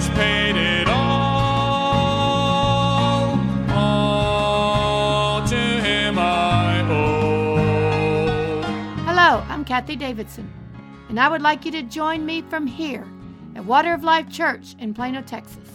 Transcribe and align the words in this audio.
has 0.00 0.08
paid 0.16 0.56
it 0.56 0.88
all. 0.88 1.68
All 3.68 5.46
to 5.46 5.56
him 5.56 6.18
I 6.18 6.80
owe. 6.88 8.62
Hello, 9.04 9.44
I'm 9.48 9.62
Kathie 9.62 9.96
Davidson, 9.96 10.50
and 11.10 11.20
I 11.20 11.28
would 11.28 11.42
like 11.42 11.66
you 11.66 11.72
to 11.72 11.82
join 11.82 12.24
me 12.24 12.40
from 12.40 12.66
here 12.66 13.06
at 13.54 13.64
Water 13.66 13.92
of 13.92 14.02
Life 14.02 14.30
Church 14.30 14.74
in 14.78 14.94
Plano, 14.94 15.20
Texas, 15.20 15.68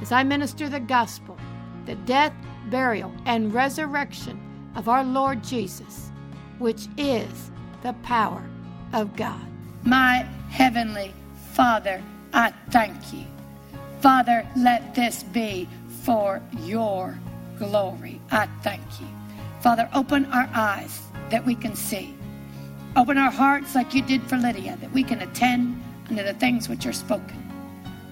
as 0.00 0.12
I 0.12 0.22
minister 0.22 0.68
the 0.68 0.78
gospel, 0.78 1.36
the 1.84 1.96
death, 1.96 2.34
burial, 2.70 3.12
and 3.24 3.52
resurrection 3.52 4.40
of 4.76 4.88
our 4.88 5.02
Lord 5.02 5.42
Jesus, 5.42 6.12
which 6.58 6.86
is 6.96 7.50
the 7.82 7.94
power 8.04 8.48
of 8.92 9.16
God. 9.16 9.44
My 9.82 10.28
heavenly 10.48 11.12
Father, 11.54 12.00
I 12.32 12.52
thank 12.70 13.12
you. 13.12 13.24
Father, 14.00 14.46
let 14.56 14.94
this 14.94 15.22
be 15.24 15.68
for 16.02 16.40
your 16.60 17.18
glory. 17.58 18.20
I 18.30 18.46
thank 18.62 18.82
you. 19.00 19.06
Father, 19.60 19.88
open 19.92 20.26
our 20.26 20.48
eyes 20.54 21.00
that 21.30 21.44
we 21.44 21.54
can 21.54 21.74
see. 21.74 22.14
Open 22.96 23.18
our 23.18 23.30
hearts 23.30 23.74
like 23.74 23.94
you 23.94 24.02
did 24.02 24.22
for 24.22 24.36
Lydia, 24.36 24.76
that 24.80 24.92
we 24.92 25.02
can 25.02 25.20
attend 25.20 25.82
unto 26.08 26.22
the 26.22 26.34
things 26.34 26.68
which 26.68 26.86
are 26.86 26.92
spoken. 26.92 27.36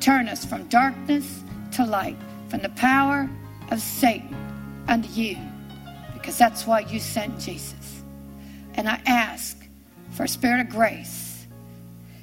Turn 0.00 0.28
us 0.28 0.44
from 0.44 0.66
darkness 0.68 1.42
to 1.72 1.84
light, 1.84 2.16
from 2.48 2.62
the 2.62 2.68
power 2.70 3.30
of 3.70 3.80
Satan 3.80 4.34
unto 4.88 5.08
you, 5.08 5.36
because 6.14 6.36
that's 6.36 6.66
why 6.66 6.80
you 6.80 7.00
sent 7.00 7.38
Jesus. 7.40 8.02
And 8.74 8.88
I 8.88 9.00
ask 9.06 9.56
for 10.10 10.24
a 10.24 10.28
spirit 10.28 10.60
of 10.60 10.68
grace. 10.68 11.46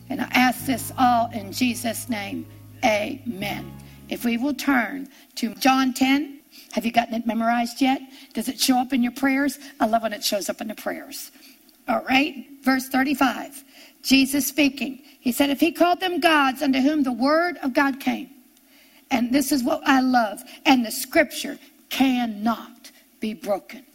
And 0.09 0.21
I 0.21 0.27
ask 0.33 0.65
this 0.65 0.91
all 0.97 1.31
in 1.31 1.51
Jesus' 1.51 2.09
name. 2.09 2.45
Amen. 2.83 3.71
If 4.09 4.25
we 4.25 4.37
will 4.37 4.53
turn 4.53 5.09
to 5.35 5.55
John 5.55 5.93
10, 5.93 6.39
have 6.73 6.85
you 6.85 6.91
gotten 6.91 7.13
it 7.13 7.25
memorized 7.25 7.81
yet? 7.81 8.01
Does 8.33 8.47
it 8.47 8.59
show 8.59 8.77
up 8.77 8.93
in 8.93 9.01
your 9.01 9.11
prayers? 9.11 9.59
I 9.79 9.85
love 9.85 10.03
when 10.03 10.13
it 10.13 10.23
shows 10.23 10.49
up 10.49 10.61
in 10.61 10.67
the 10.67 10.75
prayers. 10.75 11.31
All 11.87 12.03
right, 12.03 12.45
verse 12.61 12.89
35. 12.89 13.63
Jesus 14.01 14.47
speaking. 14.47 15.01
He 15.19 15.31
said, 15.31 15.49
If 15.49 15.59
he 15.59 15.71
called 15.71 15.99
them 15.99 16.19
gods 16.19 16.61
unto 16.61 16.79
whom 16.79 17.03
the 17.03 17.11
word 17.13 17.57
of 17.63 17.73
God 17.73 17.99
came, 17.99 18.29
and 19.11 19.31
this 19.31 19.51
is 19.51 19.63
what 19.63 19.81
I 19.85 20.01
love, 20.01 20.43
and 20.65 20.85
the 20.85 20.91
scripture 20.91 21.57
cannot 21.89 22.91
be 23.19 23.33
broken. 23.33 23.85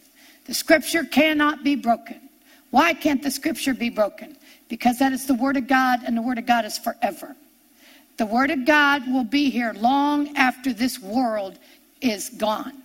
The 0.45 0.53
scripture 0.53 1.03
cannot 1.03 1.63
be 1.63 1.75
broken. 1.75 2.29
Why 2.71 2.93
can't 2.93 3.21
the 3.21 3.31
scripture 3.31 3.73
be 3.73 3.89
broken? 3.89 4.37
Because 4.67 4.99
that 4.99 5.11
is 5.11 5.25
the 5.25 5.33
word 5.35 5.57
of 5.57 5.67
God, 5.67 5.99
and 6.05 6.15
the 6.17 6.21
word 6.21 6.39
of 6.39 6.45
God 6.45 6.65
is 6.65 6.77
forever. 6.77 7.35
The 8.19 8.25
word 8.25 8.51
of 8.51 8.65
God 8.65 9.07
will 9.07 9.23
be 9.23 9.49
here 9.49 9.71
long 9.71 10.35
after 10.35 10.73
this 10.73 10.99
world 10.99 11.57
is 12.01 12.27
gone. 12.27 12.83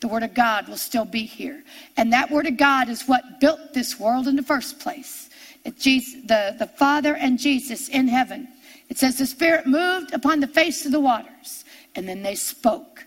The 0.00 0.08
word 0.08 0.22
of 0.22 0.34
God 0.34 0.68
will 0.68 0.76
still 0.76 1.06
be 1.06 1.24
here. 1.24 1.64
And 1.96 2.12
that 2.12 2.30
word 2.30 2.46
of 2.46 2.58
God 2.58 2.90
is 2.90 3.04
what 3.04 3.40
built 3.40 3.72
this 3.72 3.98
world 3.98 4.28
in 4.28 4.36
the 4.36 4.42
first 4.42 4.78
place. 4.78 5.30
Jesus, 5.78 6.20
the, 6.26 6.54
the 6.58 6.66
Father 6.66 7.16
and 7.16 7.38
Jesus 7.38 7.88
in 7.88 8.08
heaven. 8.08 8.46
It 8.90 8.98
says 8.98 9.16
the 9.16 9.24
Spirit 9.24 9.66
moved 9.66 10.12
upon 10.12 10.40
the 10.40 10.46
face 10.46 10.84
of 10.84 10.92
the 10.92 11.00
waters, 11.00 11.64
and 11.94 12.06
then 12.06 12.22
they 12.22 12.34
spoke. 12.34 13.06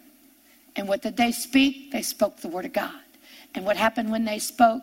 And 0.75 0.87
what 0.87 1.03
did 1.03 1.15
they 1.15 1.31
speak? 1.31 1.91
They 1.91 2.01
spoke 2.01 2.37
the 2.37 2.47
word 2.47 2.65
of 2.65 2.73
God. 2.73 3.05
And 3.53 3.63
what 3.63 3.77
happened 3.77 4.09
when 4.09 4.25
they 4.25 4.39
spoke? 4.39 4.81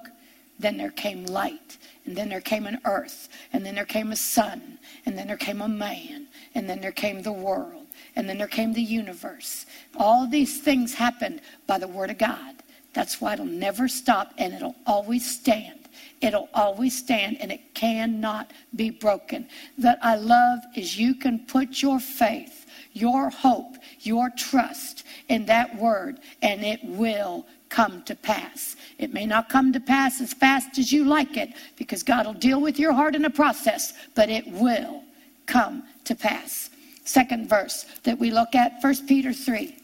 Then 0.60 0.76
there 0.76 0.92
came 0.92 1.26
light, 1.26 1.76
and 2.06 2.14
then 2.14 2.28
there 2.28 2.40
came 2.40 2.66
an 2.66 2.78
earth, 2.84 3.28
and 3.52 3.66
then 3.66 3.74
there 3.74 3.84
came 3.84 4.12
a 4.12 4.16
sun, 4.16 4.78
and 5.04 5.18
then 5.18 5.26
there 5.26 5.36
came 5.36 5.60
a 5.60 5.66
man, 5.66 6.23
and 6.54 6.68
then 6.68 6.80
there 6.80 6.92
came 6.92 7.22
the 7.22 7.32
world, 7.32 7.86
and 8.16 8.28
then 8.28 8.38
there 8.38 8.46
came 8.46 8.72
the 8.72 8.82
universe. 8.82 9.66
All 9.96 10.26
these 10.26 10.60
things 10.60 10.94
happened 10.94 11.40
by 11.66 11.78
the 11.78 11.88
word 11.88 12.10
of 12.10 12.18
God. 12.18 12.56
That's 12.92 13.20
why 13.20 13.32
it'll 13.34 13.44
never 13.46 13.88
stop, 13.88 14.32
and 14.38 14.54
it'll 14.54 14.76
always 14.86 15.28
stand. 15.28 15.80
It'll 16.20 16.48
always 16.54 16.96
stand, 16.96 17.38
and 17.40 17.50
it 17.50 17.74
cannot 17.74 18.52
be 18.74 18.90
broken. 18.90 19.48
That 19.78 19.98
I 20.00 20.16
love 20.16 20.60
is 20.76 20.98
you 20.98 21.14
can 21.14 21.40
put 21.46 21.82
your 21.82 21.98
faith, 21.98 22.66
your 22.92 23.30
hope, 23.30 23.76
your 24.00 24.30
trust 24.30 25.04
in 25.28 25.44
that 25.46 25.76
word, 25.76 26.20
and 26.40 26.64
it 26.64 26.80
will 26.84 27.46
come 27.68 28.04
to 28.04 28.14
pass. 28.14 28.76
It 28.98 29.12
may 29.12 29.26
not 29.26 29.48
come 29.48 29.72
to 29.72 29.80
pass 29.80 30.20
as 30.20 30.32
fast 30.32 30.78
as 30.78 30.92
you 30.92 31.04
like 31.04 31.36
it 31.36 31.54
because 31.76 32.04
God 32.04 32.26
will 32.26 32.32
deal 32.32 32.60
with 32.60 32.78
your 32.78 32.92
heart 32.92 33.16
in 33.16 33.24
a 33.24 33.30
process, 33.30 33.92
but 34.14 34.30
it 34.30 34.46
will 34.46 35.02
come 35.46 35.82
to 36.04 36.14
pass. 36.14 36.70
Second 37.04 37.48
verse 37.48 37.84
that 38.04 38.18
we 38.18 38.30
look 38.30 38.54
at, 38.54 38.82
1 38.82 39.06
Peter 39.06 39.32
3. 39.32 39.76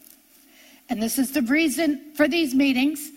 And 0.89 1.01
this 1.01 1.17
is 1.19 1.31
the 1.31 1.41
reason 1.43 2.13
for 2.15 2.27
these 2.27 2.53
meetings. 2.53 3.11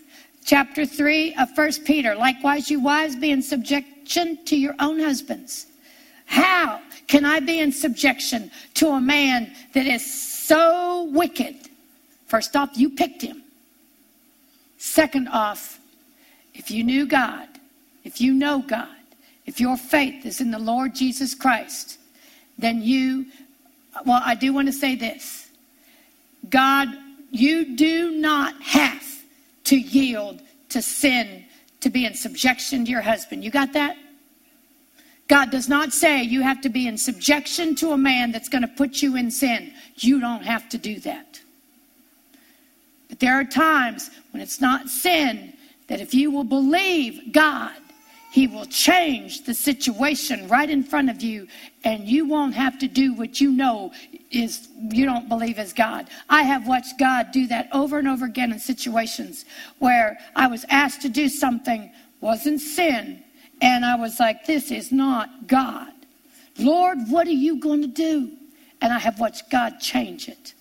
Chapter 0.44 0.84
3 0.84 1.34
of 1.37 1.56
1 1.56 1.72
Peter. 1.84 2.14
Likewise, 2.14 2.70
you 2.70 2.81
wives, 2.81 3.16
be 3.16 3.31
in 3.31 3.43
subjection 3.43 4.44
to 4.44 4.56
your 4.56 4.75
own 4.78 5.00
husbands. 5.00 5.66
How 6.26 6.81
can 7.06 7.25
I 7.25 7.41
be 7.41 7.60
in 7.60 7.72
subjection 7.72 8.50
to 8.75 8.88
a 8.88 9.00
man 9.00 9.53
that 9.72 9.87
is 9.87 10.04
so 10.04 11.04
wicked? 11.10 11.56
First 12.26 12.56
off, 12.56 12.70
you 12.75 12.91
picked 12.91 13.22
him. 13.22 13.43
Second 14.78 15.28
off, 15.28 15.78
if 16.54 16.70
you 16.70 16.84
knew 16.84 17.06
God, 17.06 17.48
if 18.04 18.20
you 18.20 18.34
know 18.34 18.62
God, 18.66 18.88
if 19.47 19.60
your 19.60 19.76
faith 19.76 20.25
is 20.25 20.41
in 20.41 20.50
the 20.50 20.59
Lord 20.59 20.94
Jesus 20.94 21.34
Christ, 21.34 21.98
then 22.59 22.82
you, 22.82 23.26
well, 24.04 24.22
I 24.25 24.34
do 24.34 24.53
want 24.53 24.69
to 24.69 24.72
say 24.72 24.94
this 24.94 25.48
God, 26.48 26.88
you 27.31 27.76
do 27.76 28.12
not 28.12 28.60
have 28.62 29.22
to 29.65 29.76
yield 29.76 30.41
to 30.70 30.82
sin 30.82 31.44
to 31.81 31.91
be 31.91 32.04
in 32.04 32.14
subjection 32.14 32.84
to 32.84 32.91
your 32.91 33.03
husband. 33.03 33.44
You 33.44 33.50
got 33.50 33.72
that? 33.75 33.97
God 35.28 35.50
does 35.50 35.69
not 35.69 35.93
say 35.93 36.22
you 36.22 36.43
have 36.43 36.60
to 36.62 36.69
be 36.69 36.87
in 36.87 36.98
subjection 36.98 37.75
to 37.76 37.93
a 37.93 37.98
man 37.98 38.31
that's 38.31 38.48
going 38.48 38.62
to 38.62 38.69
put 38.69 39.00
you 39.03 39.16
in 39.16 39.31
sin. 39.31 39.72
You 39.97 40.20
don't 40.20 40.43
have 40.43 40.69
to 40.70 40.78
do 40.78 41.00
that. 41.00 41.41
But 43.09 43.20
there 43.20 43.38
are 43.38 43.44
times 43.44 44.10
when 44.32 44.43
it's 44.43 44.60
not 44.60 44.88
sin 44.88 45.54
that 45.88 46.00
if 46.00 46.14
you 46.14 46.31
will 46.31 46.44
believe 46.44 47.32
God, 47.32 47.72
He 48.34 48.49
will 48.49 48.67
change 48.67 49.45
the 49.45 49.55
situation 49.55 50.49
right 50.49 50.69
in 50.69 50.83
front 50.83 51.09
of 51.09 51.22
you, 51.22 51.47
and 51.84 52.03
you 52.03 52.27
won't 52.27 52.55
have 52.55 52.81
to 52.81 52.89
do 52.89 53.15
what 53.15 53.41
you 53.41 53.53
know 53.53 53.93
is 54.33 54.67
you 54.91 55.05
don't 55.05 55.28
believe 55.28 55.56
is 55.56 55.72
God. 55.72 56.09
I 56.28 56.43
have 56.43 56.67
watched 56.67 56.99
God 56.99 57.31
do 57.31 57.47
that 57.47 57.69
over 57.73 57.97
and 57.97 58.09
over 58.09 58.25
again 58.25 58.50
in 58.50 58.59
situations 58.59 59.44
where 59.78 60.19
I 60.34 60.49
was 60.49 60.65
asked 60.69 61.00
to 61.03 61.09
do 61.09 61.28
something 61.28 61.93
wasn't 62.21 62.61
sin, 62.61 63.23
and 63.62 63.84
I 63.84 63.94
was 63.94 64.19
like, 64.19 64.47
"This 64.47 64.73
is 64.73 64.91
not 64.91 65.47
God." 65.47 65.93
Lord, 66.59 67.09
what 67.09 67.28
are 67.28 67.41
you 67.47 67.61
going 67.61 67.83
to 67.83 67.87
do? 68.09 68.33
And 68.81 68.93
I 68.93 68.99
have 68.99 69.21
watched 69.21 69.49
God 69.49 69.78
change 69.78 70.27
it. 70.27 70.55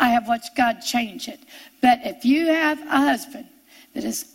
I 0.00 0.08
have 0.08 0.26
watched 0.28 0.56
God 0.56 0.80
change 0.80 1.28
it. 1.28 1.40
But 1.82 2.00
if 2.04 2.24
you 2.24 2.46
have 2.46 2.80
a 2.86 2.96
husband 3.10 3.48
that 3.92 4.04
is 4.04 4.34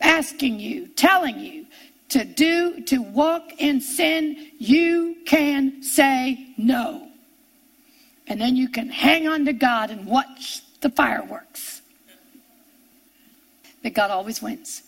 asking 0.00 0.60
you, 0.60 0.86
telling 0.86 1.40
you 1.40 1.66
to 2.10 2.24
do, 2.24 2.82
to 2.82 3.02
walk 3.02 3.52
in 3.58 3.80
sin, 3.80 4.50
you 4.58 5.16
can 5.26 5.82
say 5.82 6.54
no. 6.56 7.08
And 8.26 8.40
then 8.40 8.56
you 8.56 8.68
can 8.68 8.88
hang 8.88 9.26
on 9.26 9.44
to 9.46 9.52
God 9.52 9.90
and 9.90 10.06
watch 10.06 10.62
the 10.80 10.90
fireworks. 10.90 11.82
That 13.82 13.94
God 13.94 14.10
always 14.10 14.42
wins. 14.42 14.82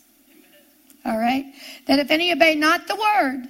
All 1.04 1.18
right? 1.18 1.46
That 1.86 1.98
if 1.98 2.10
any 2.10 2.32
obey 2.32 2.54
not 2.54 2.86
the 2.86 2.96
word, 2.96 3.48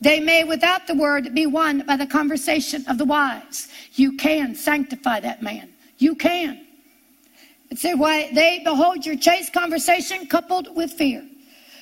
they 0.00 0.20
may 0.20 0.44
without 0.44 0.86
the 0.86 0.94
word 0.94 1.34
be 1.34 1.46
won 1.46 1.84
by 1.86 1.96
the 1.96 2.06
conversation 2.06 2.84
of 2.88 2.98
the 2.98 3.04
wise. 3.04 3.68
You 3.94 4.16
can 4.16 4.54
sanctify 4.54 5.20
that 5.20 5.42
man. 5.42 5.70
You 5.98 6.14
can. 6.14 6.66
It 7.70 7.98
why 7.98 8.30
they 8.32 8.60
behold 8.64 9.04
your 9.04 9.16
chaste 9.16 9.52
conversation 9.52 10.26
coupled 10.26 10.74
with 10.74 10.92
fear. 10.92 11.26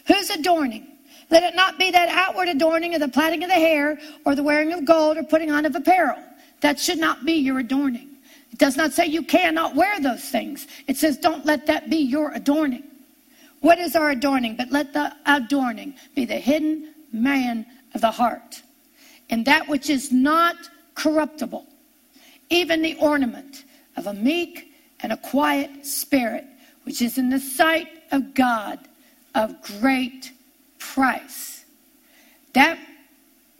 Whose 0.06 0.30
adorning? 0.30 0.95
Let 1.30 1.42
it 1.42 1.56
not 1.56 1.78
be 1.78 1.90
that 1.90 2.08
outward 2.08 2.48
adorning 2.48 2.94
of 2.94 3.00
the 3.00 3.08
plaiting 3.08 3.42
of 3.42 3.48
the 3.48 3.54
hair 3.54 3.98
or 4.24 4.34
the 4.34 4.42
wearing 4.42 4.72
of 4.72 4.84
gold 4.84 5.16
or 5.16 5.24
putting 5.24 5.50
on 5.50 5.66
of 5.66 5.74
apparel. 5.74 6.22
That 6.60 6.78
should 6.78 6.98
not 6.98 7.24
be 7.24 7.34
your 7.34 7.58
adorning. 7.58 8.10
It 8.52 8.58
does 8.58 8.76
not 8.76 8.92
say 8.92 9.06
you 9.06 9.22
cannot 9.22 9.74
wear 9.74 10.00
those 10.00 10.24
things. 10.24 10.66
It 10.86 10.96
says 10.96 11.18
don't 11.18 11.44
let 11.44 11.66
that 11.66 11.90
be 11.90 11.98
your 11.98 12.32
adorning. 12.32 12.84
What 13.60 13.78
is 13.78 13.96
our 13.96 14.10
adorning? 14.10 14.56
But 14.56 14.70
let 14.70 14.92
the 14.92 15.12
adorning 15.26 15.94
be 16.14 16.24
the 16.24 16.36
hidden 16.36 16.94
man 17.12 17.66
of 17.94 18.00
the 18.00 18.10
heart. 18.10 18.62
And 19.28 19.44
that 19.46 19.66
which 19.66 19.90
is 19.90 20.12
not 20.12 20.56
corruptible, 20.94 21.66
even 22.50 22.82
the 22.82 22.96
ornament 22.96 23.64
of 23.96 24.06
a 24.06 24.14
meek 24.14 24.72
and 25.00 25.12
a 25.12 25.16
quiet 25.16 25.84
spirit, 25.84 26.46
which 26.84 27.02
is 27.02 27.18
in 27.18 27.28
the 27.28 27.40
sight 27.40 27.88
of 28.12 28.34
God 28.34 28.78
of 29.34 29.60
great 29.80 30.32
price. 30.96 31.66
That 32.54 32.78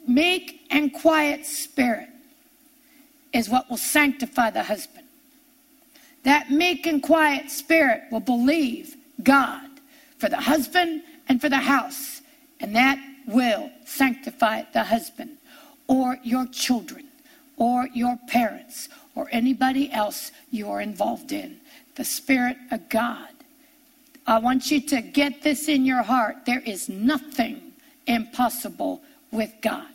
meek 0.09 0.63
and 0.71 0.91
quiet 0.91 1.45
spirit 1.45 2.09
is 3.35 3.51
what 3.51 3.69
will 3.69 3.77
sanctify 3.77 4.49
the 4.51 4.63
husband. 4.63 5.07
That 6.25 6.51
meek 6.51 6.87
and 6.87 7.03
quiet 7.03 7.51
spirit 7.51 8.05
will 8.11 8.21
believe 8.21 8.97
God 9.23 9.69
for 10.17 10.31
the 10.31 10.41
husband 10.41 11.03
and 11.29 11.39
for 11.39 11.51
the 11.51 11.59
house, 11.59 12.23
and 12.59 12.75
that 12.75 12.99
will 13.27 13.71
sanctify 13.85 14.63
the 14.73 14.85
husband 14.85 15.37
or 15.89 16.19
your 16.23 16.47
children 16.47 17.05
or 17.59 17.87
your 17.93 18.19
parents 18.29 18.89
or 19.15 19.29
anybody 19.31 19.93
else 19.93 20.33
you're 20.51 20.81
involved 20.81 21.33
in. 21.33 21.61
The 21.97 22.05
Spirit 22.05 22.57
of 22.71 22.89
God. 22.89 23.36
I 24.27 24.39
want 24.39 24.71
you 24.71 24.81
to 24.81 25.01
get 25.01 25.43
this 25.43 25.69
in 25.69 25.85
your 25.85 26.03
heart. 26.03 26.47
There 26.47 26.61
is 26.61 26.89
nothing 26.89 27.73
impossible 28.07 29.03
with 29.31 29.53
God. 29.63 29.87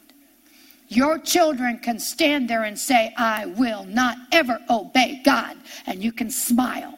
Your 0.87 1.17
children 1.19 1.79
can 1.79 1.99
stand 1.99 2.49
there 2.49 2.63
and 2.63 2.77
say, 2.77 3.13
I 3.17 3.45
will 3.45 3.85
not 3.85 4.17
ever 4.31 4.59
obey 4.69 5.21
God. 5.23 5.57
And 5.85 6.03
you 6.03 6.11
can 6.11 6.29
smile. 6.29 6.97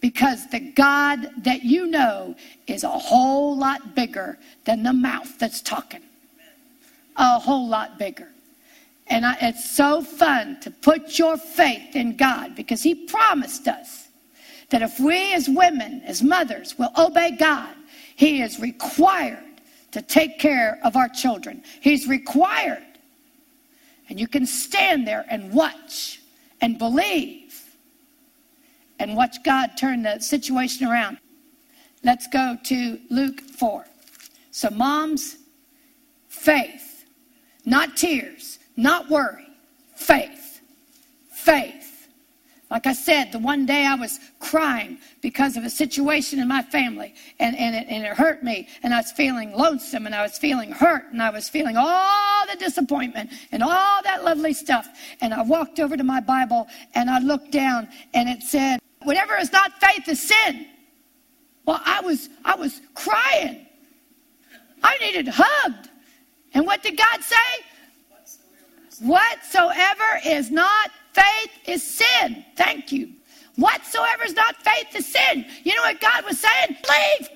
Because 0.00 0.48
the 0.48 0.60
God 0.60 1.30
that 1.44 1.62
you 1.62 1.86
know 1.86 2.34
is 2.66 2.84
a 2.84 2.88
whole 2.88 3.56
lot 3.56 3.94
bigger 3.94 4.38
than 4.64 4.82
the 4.82 4.92
mouth 4.92 5.38
that's 5.38 5.60
talking. 5.60 6.02
A 7.16 7.38
whole 7.38 7.68
lot 7.68 7.98
bigger. 7.98 8.28
And 9.08 9.26
I, 9.26 9.36
it's 9.40 9.70
so 9.70 10.02
fun 10.02 10.60
to 10.60 10.70
put 10.70 11.18
your 11.18 11.36
faith 11.36 11.96
in 11.96 12.16
God 12.16 12.54
because 12.54 12.82
He 12.82 12.94
promised 12.94 13.68
us 13.68 14.08
that 14.70 14.82
if 14.82 14.98
we 14.98 15.34
as 15.34 15.48
women, 15.48 16.02
as 16.04 16.22
mothers, 16.22 16.78
will 16.78 16.92
obey 16.96 17.32
God, 17.32 17.74
He 18.16 18.42
is 18.42 18.58
required 18.58 19.44
to 19.92 20.02
take 20.02 20.38
care 20.38 20.78
of 20.84 20.96
our 20.96 21.08
children. 21.08 21.62
He's 21.80 22.06
required. 22.06 22.84
And 24.08 24.18
you 24.18 24.26
can 24.26 24.46
stand 24.46 25.06
there 25.06 25.24
and 25.28 25.52
watch 25.52 26.20
and 26.60 26.78
believe 26.78 27.64
and 28.98 29.16
watch 29.16 29.42
God 29.42 29.76
turn 29.76 30.02
the 30.02 30.18
situation 30.20 30.86
around. 30.86 31.18
Let's 32.02 32.26
go 32.26 32.56
to 32.64 32.98
Luke 33.08 33.40
4. 33.40 33.84
So, 34.52 34.70
moms, 34.70 35.36
faith, 36.28 37.04
not 37.64 37.96
tears, 37.96 38.58
not 38.76 39.08
worry, 39.08 39.46
faith, 39.94 40.60
faith. 41.30 41.89
Like 42.70 42.86
I 42.86 42.92
said, 42.92 43.32
the 43.32 43.40
one 43.40 43.66
day 43.66 43.84
I 43.84 43.96
was 43.96 44.20
crying 44.38 44.98
because 45.22 45.56
of 45.56 45.64
a 45.64 45.70
situation 45.70 46.38
in 46.38 46.46
my 46.46 46.62
family, 46.62 47.14
and, 47.40 47.56
and, 47.56 47.74
it, 47.74 47.86
and 47.88 48.04
it 48.04 48.16
hurt 48.16 48.44
me, 48.44 48.68
and 48.84 48.94
I 48.94 48.98
was 48.98 49.10
feeling 49.10 49.52
lonesome, 49.52 50.06
and 50.06 50.14
I 50.14 50.22
was 50.22 50.38
feeling 50.38 50.70
hurt, 50.70 51.10
and 51.10 51.20
I 51.20 51.30
was 51.30 51.48
feeling 51.48 51.76
all 51.76 52.46
the 52.46 52.56
disappointment 52.56 53.32
and 53.50 53.64
all 53.64 54.02
that 54.04 54.22
lovely 54.22 54.52
stuff. 54.52 54.88
And 55.20 55.34
I 55.34 55.42
walked 55.42 55.80
over 55.80 55.96
to 55.96 56.04
my 56.04 56.20
Bible, 56.20 56.68
and 56.94 57.10
I 57.10 57.18
looked 57.18 57.50
down, 57.50 57.88
and 58.14 58.28
it 58.28 58.42
said, 58.44 58.78
Whatever 59.02 59.36
is 59.36 59.50
not 59.50 59.72
faith 59.80 60.06
is 60.08 60.28
sin. 60.28 60.66
Well, 61.64 61.80
I 61.84 62.00
was, 62.02 62.28
I 62.44 62.54
was 62.54 62.80
crying. 62.94 63.66
I 64.82 64.96
needed 64.98 65.26
hugged. 65.28 65.88
And 66.54 66.66
what 66.66 66.82
did 66.82 66.96
God 66.96 67.20
say? 67.22 67.36
Whatsoever 69.00 70.20
is 70.26 70.50
not 70.50 70.90
faith 71.12 71.50
is 71.66 71.82
sin. 71.82 72.44
Thank 72.56 72.92
you. 72.92 73.10
Whatsoever 73.56 74.24
is 74.24 74.34
not 74.34 74.56
faith 74.62 74.94
is 74.94 75.06
sin. 75.06 75.44
You 75.64 75.74
know 75.74 75.82
what 75.82 76.00
God 76.00 76.24
was 76.24 76.40
saying? 76.40 76.76
Believe. 76.82 77.30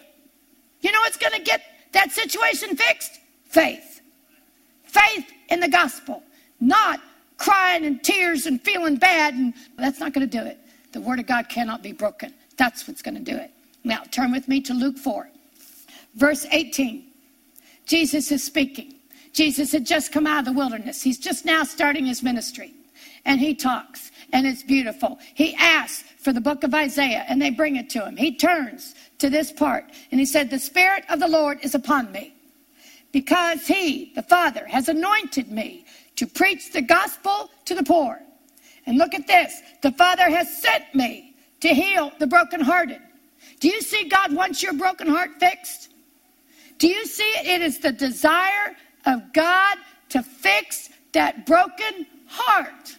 You 0.81 0.93
know 0.93 1.01
what's 1.01 1.17
going 1.17 1.33
to 1.33 1.43
get 1.43 1.63
that 1.93 2.13
situation 2.13 2.77
fixed? 2.77 3.21
Faith. 3.45 4.01
Faith 4.85 5.31
in 5.49 5.61
the 5.61 5.69
gospel, 5.69 6.23
not 6.61 7.01
crying 7.37 7.85
and 7.85 8.03
tears 8.03 8.47
and 8.47 8.61
feeling 8.63 8.97
bad. 8.97 9.35
And 9.35 9.55
that's 9.77 10.01
not 10.01 10.13
going 10.13 10.29
to 10.29 10.39
do 10.39 10.45
it. 10.45 10.59
The 10.93 11.01
word 11.01 11.19
of 11.21 11.27
God 11.27 11.49
cannot 11.49 11.83
be 11.83 11.93
broken. 11.93 12.33
That's 12.57 12.87
what's 12.87 13.03
going 13.03 13.17
to 13.17 13.21
do 13.21 13.37
it. 13.37 13.51
Now, 13.83 14.03
turn 14.11 14.33
with 14.33 14.49
me 14.49 14.61
to 14.63 14.73
Luke 14.73 14.97
4, 14.97 15.29
verse 16.15 16.47
18. 16.51 17.05
Jesus 17.87 18.33
is 18.33 18.43
speaking. 18.43 18.95
Jesus 19.33 19.73
had 19.73 19.85
just 19.85 20.13
come 20.13 20.27
out 20.27 20.39
of 20.39 20.45
the 20.47 20.53
wilderness. 20.53 21.03
He's 21.03 21.19
just 21.19 21.45
now 21.45 21.65
starting 21.65 22.07
his 22.07 22.23
ministry 22.23 22.73
and 23.25 23.41
he 23.41 23.55
talks, 23.55 24.11
and 24.33 24.47
it's 24.47 24.63
beautiful. 24.63 25.19
He 25.35 25.55
asks 25.57 26.05
for 26.19 26.33
the 26.33 26.41
book 26.41 26.65
of 26.65 26.75
Isaiah, 26.75 27.25
and 27.29 27.41
they 27.41 27.51
bring 27.51 27.77
it 27.77 27.91
to 27.91 28.05
him. 28.05 28.17
He 28.17 28.37
turns 28.37 28.95
to 29.19 29.31
this 29.31 29.53
part, 29.53 29.85
and 30.11 30.21
he 30.21 30.27
said, 30.27 30.51
The 30.51 30.59
Spirit 30.59 31.05
of 31.09 31.21
the 31.21 31.29
Lord 31.29 31.59
is 31.63 31.75
upon 31.75 32.13
me, 32.13 32.35
because 33.13 33.67
he, 33.67 34.13
the 34.15 34.23
Father, 34.23 34.67
has 34.67 34.89
anointed 34.89 35.51
me 35.51 35.85
to 36.17 36.27
preach 36.27 36.73
the 36.73 36.83
gospel 36.83 37.51
to 37.65 37.75
the 37.75 37.83
poor. 37.83 38.21
And 38.87 38.99
look 38.99 39.15
at 39.15 39.27
this 39.27 39.63
the 39.83 39.93
Father 39.93 40.29
has 40.29 40.63
sent 40.63 40.95
me 40.95 41.35
to 41.61 41.69
heal 41.69 42.13
the 42.19 42.27
brokenhearted. 42.27 43.01
Do 43.61 43.69
you 43.69 43.81
see 43.81 44.09
God 44.09 44.35
wants 44.35 44.63
your 44.63 44.75
broken 44.75 45.07
heart 45.07 45.31
fixed? 45.41 45.91
Do 46.79 46.89
you 46.89 47.07
see 47.07 47.23
it? 47.23 47.47
It 47.47 47.63
is 47.63 47.79
the 47.79 47.93
desire 47.93 48.77
of 49.07 49.33
God 49.33 49.79
to 50.11 50.23
fix 50.23 50.91
that 51.13 51.47
broken 51.47 52.07
heart. 52.27 52.97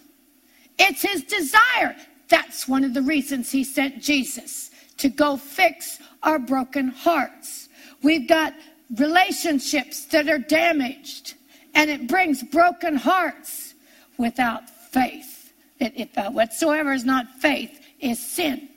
It's 0.77 1.01
his 1.01 1.23
desire. 1.23 1.95
That's 2.27 2.67
one 2.67 2.83
of 2.83 2.93
the 2.93 3.01
reasons 3.01 3.51
he 3.51 3.63
sent 3.63 4.01
Jesus 4.01 4.71
to 4.97 5.09
go 5.09 5.37
fix 5.37 5.99
our 6.23 6.39
broken 6.39 6.89
hearts. 6.89 7.69
We've 8.01 8.27
got 8.27 8.53
relationships 8.97 10.05
that 10.05 10.29
are 10.29 10.39
damaged, 10.39 11.35
and 11.73 11.89
it 11.89 12.07
brings 12.07 12.43
broken 12.43 12.95
hearts 12.95 13.73
without 14.17 14.69
faith. 14.69 15.53
It, 15.79 15.93
if, 15.95 16.17
uh, 16.17 16.31
whatsoever 16.31 16.93
is 16.93 17.05
not 17.05 17.27
faith 17.39 17.79
is 17.99 18.19
sin. 18.19 18.69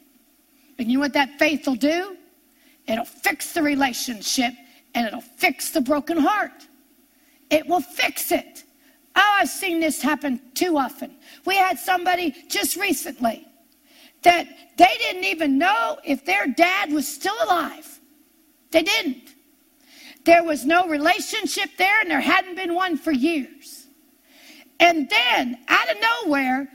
And 0.79 0.91
you 0.91 0.99
know 0.99 1.03
what 1.03 1.13
that 1.15 1.39
faith 1.39 1.67
will 1.67 1.75
do? 1.75 2.17
It'll 2.87 3.05
fix 3.05 3.53
the 3.53 3.63
relationship 3.63 4.53
and 4.95 5.07
it'll 5.07 5.21
fix 5.21 5.71
the 5.71 5.81
broken 5.81 6.19
heart. 6.19 6.67
It 7.51 7.67
will 7.67 7.81
fix 7.81 8.33
it. 8.33 8.65
Oh, 9.21 9.39
I've 9.41 9.49
seen 9.49 9.81
this 9.81 10.01
happen 10.01 10.41
too 10.55 10.79
often. 10.79 11.13
We 11.45 11.57
had 11.57 11.77
somebody 11.77 12.37
just 12.49 12.77
recently 12.77 13.45
that 14.23 14.47
they 14.77 14.95
didn't 14.99 15.25
even 15.25 15.59
know 15.59 15.99
if 16.05 16.25
their 16.25 16.47
dad 16.47 16.93
was 16.93 17.09
still 17.09 17.35
alive. 17.43 17.99
They 18.71 18.85
didn't. 18.85 19.35
There 20.25 20.45
was 20.45 20.65
no 20.65 20.87
relationship 20.87 21.71
there, 21.79 22.01
and 22.01 22.09
there 22.09 22.21
hadn't 22.21 22.55
been 22.55 22.77
one 22.77 22.97
for 22.97 23.11
years. 23.11 23.89
And 24.79 25.11
then, 25.11 25.59
out 25.67 25.91
of 25.91 25.97
nowhere, 26.01 26.69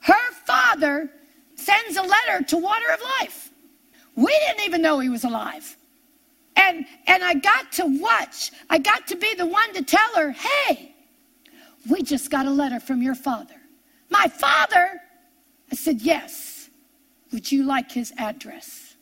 her 0.00 0.32
father 0.46 1.10
sends 1.56 1.96
a 1.96 2.02
letter 2.02 2.44
to 2.44 2.58
Water 2.58 2.92
of 2.92 3.00
Life. 3.20 3.50
We 4.14 4.30
didn't 4.46 4.64
even 4.66 4.82
know 4.82 5.00
he 5.00 5.08
was 5.08 5.24
alive. 5.24 5.76
And, 6.54 6.86
and 7.08 7.24
I 7.24 7.34
got 7.34 7.72
to 7.72 7.86
watch, 8.00 8.52
I 8.70 8.78
got 8.78 9.08
to 9.08 9.16
be 9.16 9.34
the 9.34 9.46
one 9.46 9.72
to 9.74 9.82
tell 9.82 10.14
her, 10.14 10.30
hey, 10.30 10.94
we 11.88 12.02
just 12.02 12.30
got 12.30 12.46
a 12.46 12.50
letter 12.50 12.80
from 12.80 13.02
your 13.02 13.14
father. 13.14 13.56
My 14.10 14.26
father? 14.26 15.00
I 15.70 15.74
said, 15.74 16.00
Yes. 16.00 16.58
Would 17.32 17.52
you 17.52 17.64
like 17.64 17.92
his 17.92 18.12
address? 18.16 18.96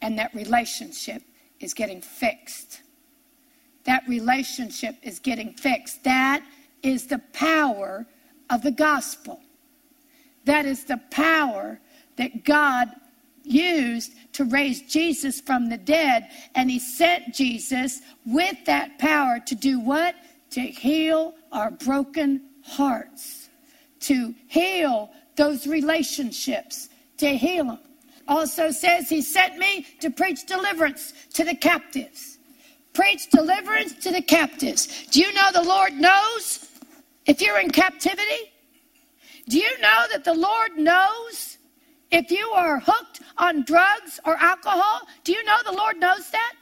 And 0.00 0.18
that 0.18 0.34
relationship 0.34 1.22
is 1.60 1.74
getting 1.74 2.00
fixed. 2.00 2.80
That 3.84 4.02
relationship 4.08 4.96
is 5.02 5.18
getting 5.18 5.52
fixed. 5.52 6.02
That 6.04 6.42
is 6.82 7.06
the 7.06 7.20
power 7.32 8.06
of 8.50 8.62
the 8.62 8.70
gospel. 8.70 9.40
That 10.44 10.64
is 10.64 10.84
the 10.84 11.00
power 11.10 11.80
that 12.16 12.44
God 12.44 12.90
used 13.42 14.12
to 14.32 14.44
raise 14.44 14.82
Jesus 14.82 15.40
from 15.40 15.68
the 15.68 15.76
dead. 15.76 16.28
And 16.54 16.70
he 16.70 16.78
sent 16.78 17.34
Jesus 17.34 18.00
with 18.24 18.56
that 18.64 18.98
power 18.98 19.38
to 19.46 19.54
do 19.54 19.80
what? 19.80 20.14
To 20.50 20.60
heal 20.60 21.34
our 21.52 21.70
broken 21.70 22.42
hearts, 22.62 23.48
to 24.00 24.34
heal 24.48 25.10
those 25.36 25.66
relationships, 25.66 26.88
to 27.18 27.36
heal 27.36 27.66
them. 27.66 27.78
Also 28.28 28.70
says 28.70 29.08
he 29.08 29.22
sent 29.22 29.56
me 29.58 29.86
to 30.00 30.10
preach 30.10 30.46
deliverance 30.46 31.12
to 31.34 31.44
the 31.44 31.54
captives. 31.54 32.38
Preach 32.92 33.28
deliverance 33.30 33.94
to 34.02 34.10
the 34.10 34.22
captives. 34.22 35.06
Do 35.08 35.20
you 35.20 35.32
know 35.34 35.50
the 35.52 35.62
Lord 35.62 35.92
knows 35.94 36.68
if 37.26 37.40
you're 37.40 37.60
in 37.60 37.70
captivity? 37.70 38.52
Do 39.48 39.58
you 39.58 39.78
know 39.80 40.06
that 40.10 40.24
the 40.24 40.34
Lord 40.34 40.76
knows 40.76 41.58
if 42.10 42.30
you 42.30 42.48
are 42.50 42.80
hooked 42.80 43.20
on 43.38 43.62
drugs 43.62 44.18
or 44.24 44.36
alcohol? 44.36 45.02
Do 45.24 45.32
you 45.32 45.44
know 45.44 45.58
the 45.64 45.76
Lord 45.76 45.98
knows 45.98 46.30
that? 46.30 46.54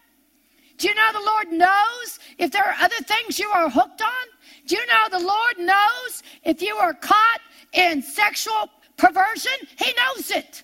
Do 0.84 0.90
you 0.90 0.96
know 0.96 1.12
the 1.14 1.24
Lord 1.24 1.50
knows 1.50 2.18
if 2.36 2.50
there 2.50 2.62
are 2.62 2.76
other 2.78 2.96
things 2.96 3.38
you 3.38 3.48
are 3.48 3.70
hooked 3.70 4.02
on? 4.02 4.26
Do 4.66 4.76
you 4.76 4.86
know 4.86 5.18
the 5.18 5.24
Lord 5.24 5.58
knows 5.58 6.22
if 6.42 6.60
you 6.60 6.74
are 6.74 6.92
caught 6.92 7.40
in 7.72 8.02
sexual 8.02 8.68
perversion? 8.98 9.52
He 9.78 9.94
knows 9.94 10.30
it. 10.30 10.62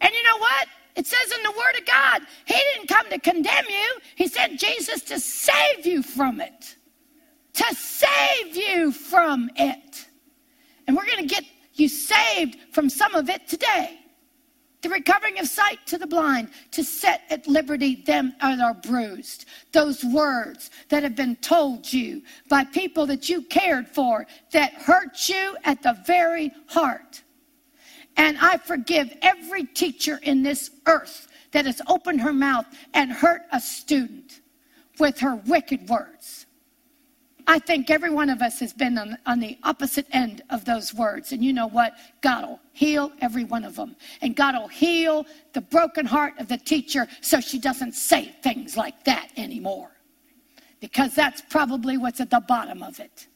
And 0.00 0.10
you 0.14 0.22
know 0.22 0.38
what? 0.38 0.68
It 0.94 1.06
says 1.06 1.36
in 1.36 1.42
the 1.42 1.50
Word 1.50 1.78
of 1.78 1.84
God, 1.84 2.22
He 2.46 2.54
didn't 2.54 2.88
come 2.88 3.10
to 3.10 3.18
condemn 3.18 3.66
you, 3.68 3.98
He 4.14 4.26
sent 4.26 4.58
Jesus 4.58 5.02
to 5.02 5.20
save 5.20 5.84
you 5.84 6.02
from 6.02 6.40
it. 6.40 6.74
To 7.56 7.74
save 7.74 8.56
you 8.56 8.90
from 8.90 9.50
it. 9.56 10.06
And 10.86 10.96
we're 10.96 11.04
going 11.04 11.28
to 11.28 11.34
get 11.34 11.44
you 11.74 11.90
saved 11.90 12.56
from 12.72 12.88
some 12.88 13.14
of 13.14 13.28
it 13.28 13.46
today. 13.48 14.00
The 14.86 14.92
recovering 14.92 15.40
of 15.40 15.48
sight 15.48 15.84
to 15.86 15.98
the 15.98 16.06
blind, 16.06 16.48
to 16.70 16.84
set 16.84 17.22
at 17.28 17.48
liberty 17.48 17.96
them 17.96 18.34
that 18.40 18.60
are 18.60 18.72
bruised. 18.72 19.46
Those 19.72 20.04
words 20.04 20.70
that 20.90 21.02
have 21.02 21.16
been 21.16 21.34
told 21.34 21.92
you 21.92 22.22
by 22.48 22.62
people 22.62 23.04
that 23.06 23.28
you 23.28 23.42
cared 23.42 23.88
for 23.88 24.28
that 24.52 24.74
hurt 24.74 25.28
you 25.28 25.56
at 25.64 25.82
the 25.82 26.00
very 26.06 26.52
heart. 26.68 27.24
And 28.16 28.38
I 28.38 28.58
forgive 28.58 29.12
every 29.22 29.64
teacher 29.64 30.20
in 30.22 30.44
this 30.44 30.70
earth 30.86 31.26
that 31.50 31.66
has 31.66 31.82
opened 31.88 32.20
her 32.20 32.32
mouth 32.32 32.66
and 32.94 33.10
hurt 33.10 33.42
a 33.50 33.58
student 33.58 34.40
with 35.00 35.18
her 35.18 35.34
wicked 35.34 35.88
words. 35.88 36.45
I 37.48 37.60
think 37.60 37.90
every 37.90 38.10
one 38.10 38.28
of 38.28 38.42
us 38.42 38.58
has 38.58 38.72
been 38.72 38.98
on, 38.98 39.16
on, 39.24 39.38
the 39.38 39.56
opposite 39.62 40.06
end 40.10 40.42
of 40.50 40.64
those 40.64 40.92
words. 40.92 41.30
And 41.30 41.44
you 41.44 41.52
know 41.52 41.68
what? 41.68 41.94
God 42.20 42.44
will 42.44 42.60
heal 42.72 43.12
every 43.20 43.44
one 43.44 43.64
of 43.64 43.76
them. 43.76 43.94
And 44.20 44.34
God 44.34 44.56
will 44.56 44.68
heal 44.68 45.24
the 45.52 45.60
broken 45.60 46.06
heart 46.06 46.34
of 46.38 46.48
the 46.48 46.58
teacher 46.58 47.06
so 47.20 47.40
she 47.40 47.60
doesn't 47.60 47.92
say 47.92 48.34
things 48.42 48.76
like 48.76 49.04
that 49.04 49.30
anymore. 49.36 49.92
Because 50.80 51.14
that's 51.14 51.40
probably 51.48 51.96
what's 51.96 52.20
at 52.20 52.30
the 52.30 52.40
bottom 52.40 52.82
of 52.82 52.98
it. 52.98 53.28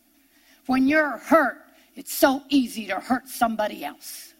When 0.66 0.88
you're 0.88 1.18
hurt, 1.18 1.58
it's 1.94 2.12
so 2.12 2.42
easy 2.48 2.86
to 2.86 2.98
hurt 2.98 3.28
somebody 3.28 3.84
else. 3.84 4.34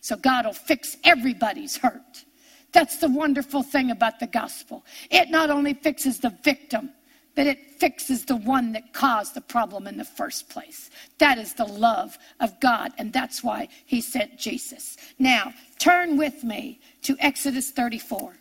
So 0.00 0.16
God 0.16 0.44
will 0.44 0.52
fix 0.52 0.98
everybody's 1.02 1.78
hurt. 1.78 2.24
That's 2.72 2.98
the 2.98 3.08
wonderful 3.08 3.62
thing 3.62 3.90
about 3.90 4.20
the 4.20 4.26
gospel. 4.26 4.84
It 5.10 5.30
not 5.30 5.48
only 5.48 5.74
fixes 5.74 6.18
the 6.18 6.30
victim, 6.42 6.90
but 7.34 7.46
it 7.46 7.80
fixes 7.80 8.24
the 8.24 8.36
one 8.36 8.72
that 8.72 8.92
caused 8.92 9.34
the 9.34 9.40
problem 9.40 9.86
in 9.86 9.96
the 9.96 10.04
first 10.04 10.48
place. 10.48 10.90
That 11.18 11.38
is 11.38 11.54
the 11.54 11.64
love 11.64 12.16
of 12.40 12.58
God, 12.60 12.92
and 12.98 13.12
that's 13.12 13.42
why 13.42 13.68
he 13.86 14.00
sent 14.00 14.38
Jesus. 14.38 14.96
Now, 15.18 15.52
turn 15.78 16.16
with 16.16 16.44
me 16.44 16.80
to 17.02 17.16
Exodus 17.20 17.70
34. 17.70 18.34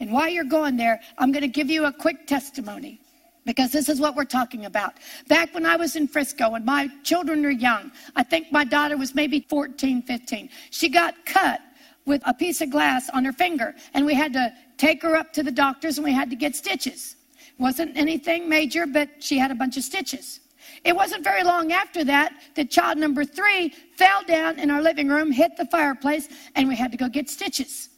And 0.00 0.12
while 0.12 0.28
you're 0.28 0.44
going 0.44 0.76
there, 0.76 1.00
I'm 1.18 1.32
going 1.32 1.42
to 1.42 1.48
give 1.48 1.70
you 1.70 1.86
a 1.86 1.92
quick 1.92 2.26
testimony 2.26 3.00
because 3.44 3.70
this 3.70 3.88
is 3.88 4.00
what 4.00 4.16
we're 4.16 4.24
talking 4.24 4.66
about. 4.66 4.94
Back 5.28 5.54
when 5.54 5.64
I 5.64 5.76
was 5.76 5.96
in 5.96 6.08
Frisco 6.08 6.54
and 6.54 6.64
my 6.64 6.88
children 7.04 7.42
were 7.42 7.50
young, 7.50 7.92
I 8.16 8.24
think 8.24 8.50
my 8.50 8.64
daughter 8.64 8.96
was 8.96 9.14
maybe 9.14 9.46
14, 9.48 10.02
15, 10.02 10.50
she 10.70 10.88
got 10.88 11.14
cut 11.24 11.60
with 12.04 12.22
a 12.26 12.34
piece 12.34 12.60
of 12.60 12.70
glass 12.70 13.08
on 13.10 13.24
her 13.24 13.32
finger, 13.32 13.74
and 13.94 14.04
we 14.04 14.14
had 14.14 14.32
to 14.32 14.52
take 14.76 15.02
her 15.02 15.16
up 15.16 15.32
to 15.32 15.42
the 15.42 15.50
doctors 15.50 15.98
and 15.98 16.04
we 16.04 16.12
had 16.12 16.30
to 16.30 16.36
get 16.36 16.54
stitches. 16.54 17.16
Wasn't 17.58 17.96
anything 17.96 18.48
major, 18.48 18.86
but 18.86 19.08
she 19.20 19.38
had 19.38 19.50
a 19.50 19.54
bunch 19.54 19.76
of 19.76 19.82
stitches. 19.82 20.40
It 20.84 20.94
wasn't 20.94 21.24
very 21.24 21.42
long 21.42 21.72
after 21.72 22.04
that 22.04 22.34
that 22.54 22.70
child 22.70 22.98
number 22.98 23.24
three 23.24 23.70
fell 23.96 24.22
down 24.24 24.58
in 24.58 24.70
our 24.70 24.82
living 24.82 25.08
room, 25.08 25.30
hit 25.30 25.56
the 25.56 25.66
fireplace, 25.66 26.28
and 26.54 26.68
we 26.68 26.76
had 26.76 26.90
to 26.92 26.98
go 26.98 27.08
get 27.08 27.30
stitches. 27.30 27.88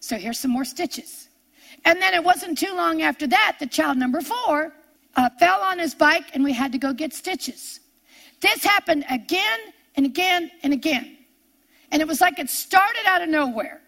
So 0.00 0.16
here's 0.16 0.38
some 0.38 0.50
more 0.50 0.64
stitches. 0.64 1.28
And 1.84 2.00
then 2.02 2.14
it 2.14 2.22
wasn't 2.22 2.58
too 2.58 2.74
long 2.74 3.02
after 3.02 3.26
that 3.28 3.56
that 3.60 3.70
child 3.70 3.98
number 3.98 4.20
four 4.20 4.74
uh, 5.16 5.30
fell 5.38 5.60
on 5.60 5.78
his 5.78 5.94
bike, 5.94 6.30
and 6.34 6.44
we 6.44 6.52
had 6.52 6.72
to 6.72 6.78
go 6.78 6.92
get 6.92 7.12
stitches. 7.12 7.80
This 8.40 8.62
happened 8.62 9.04
again 9.10 9.58
and 9.96 10.06
again 10.06 10.50
and 10.62 10.72
again. 10.72 11.16
And 11.90 12.02
it 12.02 12.06
was 12.06 12.20
like 12.20 12.38
it 12.38 12.50
started 12.50 13.06
out 13.06 13.22
of 13.22 13.28
nowhere. 13.28 13.80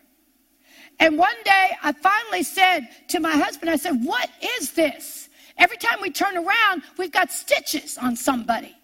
And 1.00 1.16
one 1.16 1.34
day 1.44 1.70
I 1.82 1.92
finally 1.92 2.42
said 2.42 2.88
to 3.08 3.20
my 3.20 3.32
husband, 3.32 3.70
I 3.70 3.76
said, 3.76 4.04
What 4.04 4.28
is 4.58 4.72
this? 4.72 5.30
Every 5.56 5.78
time 5.78 5.98
we 6.00 6.10
turn 6.10 6.36
around, 6.36 6.82
we've 6.98 7.10
got 7.10 7.32
stitches 7.32 7.98
on 7.98 8.14
somebody. 8.14 8.76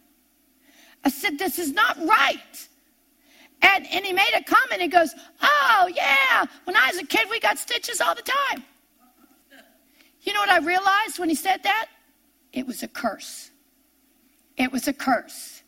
I 1.04 1.10
said, 1.10 1.38
This 1.38 1.58
is 1.58 1.72
not 1.72 1.96
right. 2.04 2.68
And, 3.62 3.86
and 3.86 4.04
he 4.04 4.12
made 4.12 4.32
a 4.34 4.42
comment. 4.42 4.80
He 4.80 4.88
goes, 4.88 5.14
Oh, 5.42 5.90
yeah. 5.94 6.46
When 6.64 6.74
I 6.74 6.88
was 6.88 6.98
a 6.98 7.06
kid, 7.06 7.28
we 7.30 7.38
got 7.38 7.58
stitches 7.58 8.00
all 8.00 8.14
the 8.14 8.22
time. 8.22 8.64
You 10.22 10.32
know 10.32 10.40
what 10.40 10.50
I 10.50 10.58
realized 10.58 11.18
when 11.18 11.28
he 11.28 11.34
said 11.34 11.62
that? 11.64 11.88
It 12.52 12.66
was 12.66 12.82
a 12.82 12.88
curse. 12.88 13.50
It 14.56 14.72
was 14.72 14.88
a 14.88 14.92
curse. 14.92 15.62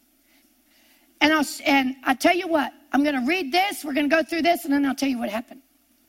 And 1.20 1.32
I'll, 1.32 1.44
and 1.66 1.96
I 2.04 2.14
tell 2.14 2.34
you 2.34 2.48
what, 2.48 2.72
I'm 2.92 3.02
going 3.02 3.20
to 3.20 3.26
read 3.26 3.52
this. 3.52 3.84
We're 3.84 3.92
going 3.92 4.08
to 4.08 4.16
go 4.16 4.22
through 4.22 4.42
this, 4.42 4.64
and 4.64 4.72
then 4.72 4.86
I'll 4.86 4.94
tell 4.94 5.08
you 5.08 5.18
what 5.18 5.28
happened. 5.28 5.60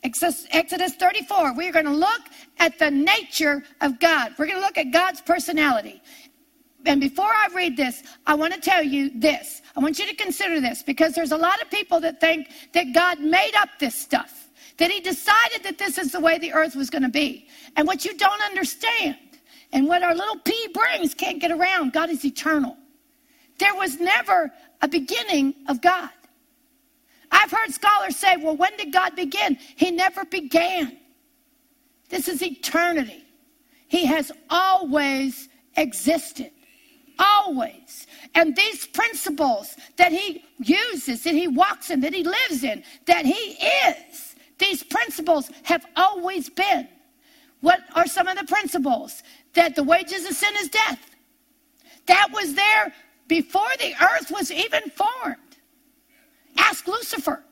Exodus 0.03 0.95
34, 0.95 1.55
we're 1.55 1.71
going 1.71 1.85
to 1.85 1.91
look 1.91 2.21
at 2.57 2.79
the 2.79 2.89
nature 2.89 3.63
of 3.81 3.99
God. 3.99 4.33
We're 4.37 4.45
going 4.45 4.59
to 4.59 4.65
look 4.65 4.77
at 4.77 4.91
God's 4.91 5.21
personality. 5.21 6.01
And 6.85 7.01
before 7.01 7.25
I 7.25 7.49
read 7.53 7.75
this, 7.75 8.03
I 8.25 8.35
want 8.35 8.53
to 8.53 8.61
tell 8.61 8.81
you 8.81 9.11
this. 9.13 9.61
I 9.75 9.81
want 9.81 9.99
you 9.99 10.07
to 10.07 10.15
consider 10.15 10.61
this 10.61 10.81
because 10.81 11.13
there's 11.13 11.33
a 11.33 11.37
lot 11.37 11.61
of 11.61 11.69
people 11.69 11.99
that 11.99 12.21
think 12.21 12.49
that 12.73 12.93
God 12.93 13.19
made 13.19 13.51
up 13.57 13.69
this 13.79 13.95
stuff, 13.95 14.49
that 14.77 14.89
He 14.89 15.01
decided 15.01 15.63
that 15.63 15.77
this 15.77 15.97
is 15.97 16.13
the 16.13 16.19
way 16.21 16.37
the 16.37 16.53
earth 16.53 16.75
was 16.75 16.89
going 16.89 17.03
to 17.03 17.09
be. 17.09 17.47
And 17.75 17.85
what 17.85 18.05
you 18.05 18.17
don't 18.17 18.41
understand, 18.43 19.17
and 19.73 19.87
what 19.87 20.03
our 20.03 20.15
little 20.15 20.37
pea 20.37 20.67
brains 20.73 21.13
can't 21.13 21.39
get 21.39 21.51
around, 21.51 21.91
God 21.93 22.09
is 22.09 22.23
eternal. 22.23 22.77
There 23.59 23.75
was 23.75 23.99
never 23.99 24.51
a 24.81 24.87
beginning 24.87 25.53
of 25.67 25.81
God. 25.81 26.09
I've 27.31 27.51
heard 27.51 27.71
scholars 27.71 28.15
say, 28.15 28.37
well, 28.37 28.55
when 28.55 28.75
did 28.77 28.91
God 28.91 29.15
begin? 29.15 29.57
He 29.75 29.91
never 29.91 30.25
began. 30.25 30.97
This 32.09 32.27
is 32.27 32.41
eternity. 32.41 33.23
He 33.87 34.05
has 34.05 34.31
always 34.49 35.49
existed. 35.77 36.51
Always. 37.17 38.07
And 38.35 38.55
these 38.55 38.87
principles 38.87 39.75
that 39.97 40.11
he 40.11 40.43
uses, 40.59 41.23
that 41.23 41.33
he 41.33 41.47
walks 41.47 41.89
in, 41.89 42.01
that 42.01 42.13
he 42.13 42.23
lives 42.23 42.63
in, 42.63 42.83
that 43.05 43.25
he 43.25 43.57
is, 43.87 44.35
these 44.57 44.83
principles 44.83 45.49
have 45.63 45.85
always 45.95 46.49
been. 46.49 46.87
What 47.61 47.81
are 47.95 48.07
some 48.07 48.27
of 48.27 48.37
the 48.37 48.45
principles? 48.45 49.23
That 49.53 49.75
the 49.75 49.83
wages 49.83 50.25
of 50.25 50.33
sin 50.33 50.53
is 50.61 50.69
death. 50.69 50.99
That 52.05 52.29
was 52.33 52.53
there 52.53 52.93
before 53.27 53.69
the 53.79 53.93
earth 54.01 54.31
was 54.31 54.51
even 54.51 54.89
formed. 54.91 55.35
Ask 56.59 56.87
Lucifer. 56.87 57.43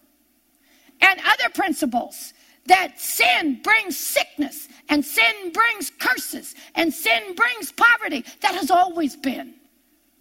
And 1.01 1.19
other 1.25 1.49
principles 1.53 2.33
that 2.65 2.99
sin 2.99 3.61
brings 3.63 3.97
sickness 3.97 4.67
and 4.89 5.03
sin 5.03 5.51
brings 5.53 5.89
curses 5.89 6.53
and 6.75 6.93
sin 6.93 7.33
brings 7.35 7.71
poverty. 7.71 8.25
That 8.41 8.55
has 8.55 8.69
always 8.69 9.15
been, 9.15 9.53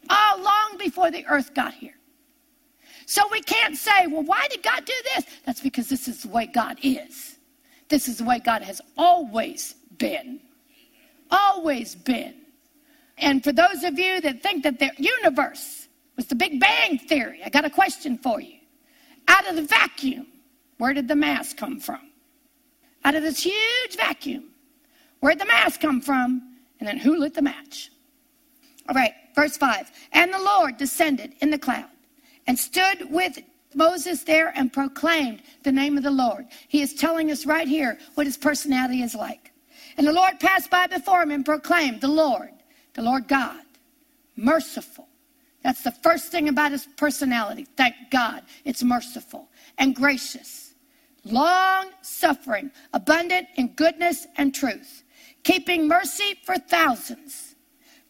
all 0.09 0.41
long 0.41 0.79
before 0.79 1.11
the 1.11 1.27
earth 1.27 1.55
got 1.55 1.75
here. 1.75 1.95
So 3.07 3.23
we 3.31 3.41
can't 3.41 3.77
say, 3.77 4.07
well, 4.07 4.23
why 4.23 4.47
did 4.51 4.63
God 4.63 4.85
do 4.85 4.95
this? 5.15 5.25
That's 5.45 5.61
because 5.61 5.89
this 5.89 6.09
is 6.09 6.23
the 6.23 6.29
way 6.29 6.47
God 6.47 6.79
is. 6.83 7.37
This 7.89 8.09
is 8.09 8.19
the 8.19 8.25
way 8.25 8.41
God 8.41 8.63
has 8.63 8.81
always 8.97 9.75
been. 9.99 10.41
Always 11.31 11.95
been. 11.95 12.35
And 13.19 13.43
for 13.43 13.53
those 13.53 13.85
of 13.85 13.99
you 13.99 14.21
that 14.21 14.43
think 14.43 14.65
that 14.65 14.79
the 14.79 14.91
universe 14.99 15.89
was 16.17 16.27
the 16.27 16.35
Big 16.35 16.61
Bang 16.61 16.99
Theory, 16.99 17.41
I 17.45 17.49
got 17.49 17.65
a 17.65 17.71
question 17.71 18.19
for 18.19 18.41
you. 18.41 18.56
Out 19.29 19.49
of 19.49 19.57
the 19.57 19.63
vacuum, 19.63 20.27
where 20.79 20.95
did 20.95 21.09
the 21.09 21.17
mass 21.17 21.53
come 21.53 21.81
from? 21.81 22.01
Out 23.05 23.15
of 23.15 23.23
this 23.23 23.43
huge 23.43 23.97
vacuum, 23.97 24.51
where'd 25.21 25.39
the 25.39 25.47
mass 25.47 25.77
come 25.77 26.01
from? 26.01 26.57
And 26.79 26.89
then 26.89 26.99
who 26.99 27.17
lit 27.17 27.35
the 27.35 27.43
match? 27.43 27.91
All 28.89 28.95
right, 28.95 29.13
verse 29.35 29.57
5. 29.57 29.91
And 30.13 30.33
the 30.33 30.39
Lord 30.39 30.77
descended 30.77 31.35
in 31.41 31.51
the 31.51 31.59
cloud 31.59 31.89
and 32.47 32.59
stood 32.59 33.11
with 33.11 33.39
Moses 33.75 34.23
there 34.23 34.53
and 34.57 34.73
proclaimed 34.73 35.43
the 35.63 35.73
name 35.73 35.97
of 35.97 36.03
the 36.03 36.11
Lord. 36.11 36.47
He 36.69 36.83
is 36.83 36.95
telling 36.95 37.31
us 37.31 37.47
right 37.47 37.67
here 37.69 37.99
what 38.15 38.27
his 38.27 38.37
personality 38.37 39.03
is 39.03 39.15
like. 39.15 39.53
And 39.97 40.07
the 40.07 40.13
Lord 40.13 40.41
passed 40.41 40.71
by 40.71 40.87
before 40.87 41.23
him 41.23 41.31
and 41.31 41.45
proclaimed, 41.45 42.01
The 42.01 42.09
Lord, 42.09 42.53
the 42.95 43.03
Lord 43.03 43.29
God, 43.29 43.61
merciful 44.37 45.06
that's 45.67 45.83
the 45.83 45.91
first 45.91 46.31
thing 46.31 46.49
about 46.49 46.71
his 46.71 46.87
personality. 46.97 47.67
Thank 47.77 47.97
God 48.13 48.45
it's 48.65 48.85
merciful 48.85 49.49
and 49.79 49.97
gracious, 49.97 50.75
long 51.25 51.91
suffering, 52.03 52.71
abundant 52.93 53.49
in 53.57 53.75
goodness 53.75 54.29
and 54.37 54.55
truth, 54.55 55.03
keeping 55.43 55.89
mercy 55.89 56.39
for 56.45 56.57
thousands, 56.57 57.57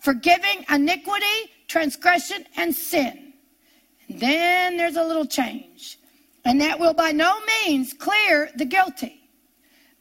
forgiving 0.00 0.66
iniquity, 0.70 1.50
transgression, 1.66 2.44
and 2.58 2.74
sin. 2.74 3.32
And 4.10 4.20
then 4.20 4.76
there's 4.76 4.96
a 4.96 5.04
little 5.04 5.24
change, 5.24 5.98
and 6.44 6.60
that 6.60 6.78
will 6.78 6.92
by 6.92 7.10
no 7.10 7.40
means 7.64 7.94
clear 7.94 8.50
the 8.56 8.66
guilty, 8.66 9.30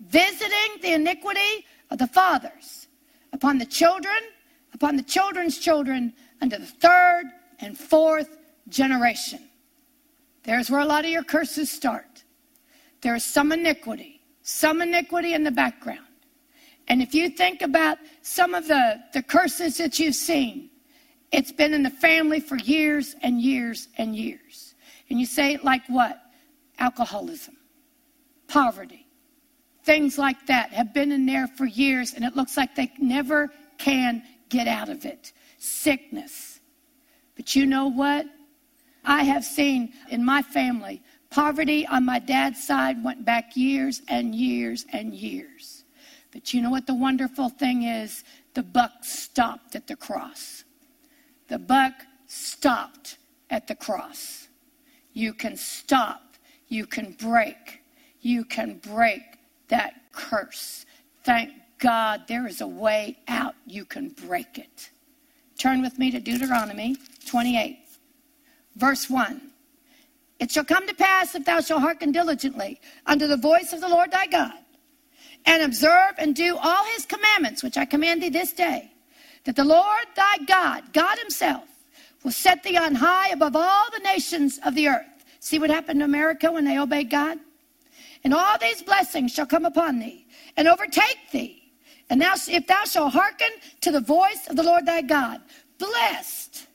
visiting 0.01 0.81
the 0.81 0.91
iniquity 0.91 1.65
of 1.89 1.99
the 1.99 2.07
fathers 2.07 2.87
upon 3.31 3.59
the 3.59 3.65
children, 3.65 4.17
upon 4.73 4.97
the 4.97 5.03
children's 5.03 5.57
children, 5.57 6.11
unto 6.41 6.57
the 6.57 6.65
third 6.65 7.31
and 7.59 7.77
fourth 7.77 8.37
generation. 8.69 9.39
There's 10.43 10.69
where 10.69 10.81
a 10.81 10.85
lot 10.85 11.05
of 11.05 11.11
your 11.11 11.23
curses 11.23 11.71
start. 11.71 12.23
There 13.01 13.15
is 13.15 13.23
some 13.23 13.51
iniquity, 13.51 14.21
some 14.41 14.81
iniquity 14.81 15.33
in 15.33 15.43
the 15.43 15.51
background. 15.51 15.99
And 16.87 17.01
if 17.01 17.15
you 17.15 17.29
think 17.29 17.61
about 17.61 17.97
some 18.21 18.53
of 18.53 18.67
the, 18.67 18.99
the 19.13 19.23
curses 19.23 19.77
that 19.77 19.99
you've 19.99 20.15
seen, 20.15 20.69
it's 21.31 21.51
been 21.51 21.73
in 21.73 21.83
the 21.83 21.89
family 21.89 22.39
for 22.39 22.57
years 22.57 23.15
and 23.23 23.41
years 23.41 23.87
and 23.97 24.15
years. 24.15 24.75
And 25.09 25.19
you 25.19 25.25
say, 25.25 25.57
like 25.63 25.81
what? 25.87 26.21
Alcoholism, 26.77 27.55
poverty, 28.47 29.07
things 29.83 30.17
like 30.17 30.45
that 30.47 30.71
have 30.73 30.93
been 30.93 31.11
in 31.11 31.25
there 31.25 31.47
for 31.47 31.65
years, 31.65 32.13
and 32.13 32.25
it 32.25 32.35
looks 32.35 32.57
like 32.57 32.75
they 32.75 32.91
never 32.99 33.49
can 33.77 34.23
get 34.49 34.67
out 34.67 34.89
of 34.89 35.05
it. 35.05 35.31
Sickness. 35.57 36.54
But 37.35 37.55
you 37.55 37.65
know 37.65 37.87
what? 37.87 38.25
I 39.03 39.23
have 39.23 39.45
seen 39.45 39.93
in 40.09 40.23
my 40.25 40.41
family, 40.41 41.01
poverty 41.29 41.85
on 41.87 42.05
my 42.05 42.19
dad's 42.19 42.65
side 42.65 43.03
went 43.03 43.23
back 43.23 43.55
years 43.55 44.01
and 44.07 44.33
years 44.33 44.85
and 44.91 45.13
years. 45.13 45.83
But 46.31 46.53
you 46.53 46.61
know 46.61 46.69
what 46.69 46.87
the 46.87 46.95
wonderful 46.95 47.49
thing 47.49 47.83
is? 47.83 48.23
The 48.55 48.63
buck 48.63 48.91
stopped 49.03 49.75
at 49.75 49.87
the 49.87 49.95
cross. 49.95 50.63
The 51.47 51.59
buck 51.59 51.93
stopped 52.27 53.17
at 53.49 53.67
the 53.67 53.75
cross. 53.75 54.47
You 55.13 55.33
can 55.33 55.55
stop, 55.55 56.35
you 56.67 56.85
can 56.85 57.11
break, 57.13 57.81
you 58.21 58.43
can 58.43 58.79
break 58.79 59.21
that 59.67 59.93
curse. 60.11 60.85
Thank 61.23 61.51
God 61.77 62.23
there 62.27 62.47
is 62.47 62.61
a 62.61 62.67
way 62.67 63.17
out. 63.27 63.55
You 63.65 63.85
can 63.85 64.09
break 64.09 64.57
it. 64.57 64.89
Turn 65.57 65.81
with 65.81 65.97
me 65.97 66.11
to 66.11 66.19
Deuteronomy 66.19 66.97
28, 67.27 67.79
verse 68.75 69.09
1. 69.09 69.41
It 70.39 70.51
shall 70.51 70.65
come 70.65 70.87
to 70.87 70.93
pass 70.93 71.33
if 71.33 71.45
thou 71.45 71.61
shalt 71.61 71.81
hearken 71.81 72.11
diligently 72.11 72.81
unto 73.05 73.25
the 73.25 73.37
voice 73.37 73.71
of 73.71 73.81
the 73.81 73.87
Lord 73.87 74.11
thy 74.11 74.27
God, 74.27 74.53
and 75.45 75.63
observe 75.63 76.15
and 76.17 76.35
do 76.35 76.57
all 76.57 76.83
his 76.95 77.05
commandments 77.05 77.63
which 77.63 77.77
I 77.77 77.85
command 77.85 78.21
thee 78.21 78.29
this 78.29 78.51
day, 78.51 78.91
that 79.45 79.55
the 79.55 79.63
Lord 79.63 80.05
thy 80.15 80.37
God, 80.45 80.91
God 80.91 81.17
himself, 81.19 81.63
will 82.23 82.31
set 82.31 82.63
thee 82.63 82.77
on 82.77 82.95
high 82.95 83.29
above 83.29 83.55
all 83.55 83.85
the 83.91 83.99
nations 83.99 84.59
of 84.65 84.75
the 84.75 84.89
earth. 84.89 85.05
See 85.39 85.59
what 85.59 85.69
happened 85.69 85.99
to 85.99 86.05
America 86.05 86.51
when 86.51 86.65
they 86.65 86.79
obeyed 86.79 87.09
God? 87.09 87.37
And 88.23 88.33
all 88.33 88.57
these 88.57 88.81
blessings 88.81 89.31
shall 89.31 89.45
come 89.45 89.63
upon 89.63 89.99
thee 89.99 90.25
and 90.57 90.67
overtake 90.67 91.19
thee. 91.31 91.64
And 92.09 92.21
thou, 92.21 92.35
if 92.47 92.67
thou 92.67 92.83
shalt 92.85 93.13
hearken 93.13 93.47
to 93.81 93.91
the 93.91 93.99
voice 93.99 94.47
of 94.47 94.55
the 94.55 94.63
Lord 94.63 94.85
thy 94.85 95.01
God, 95.01 95.41
blessed 95.79 96.67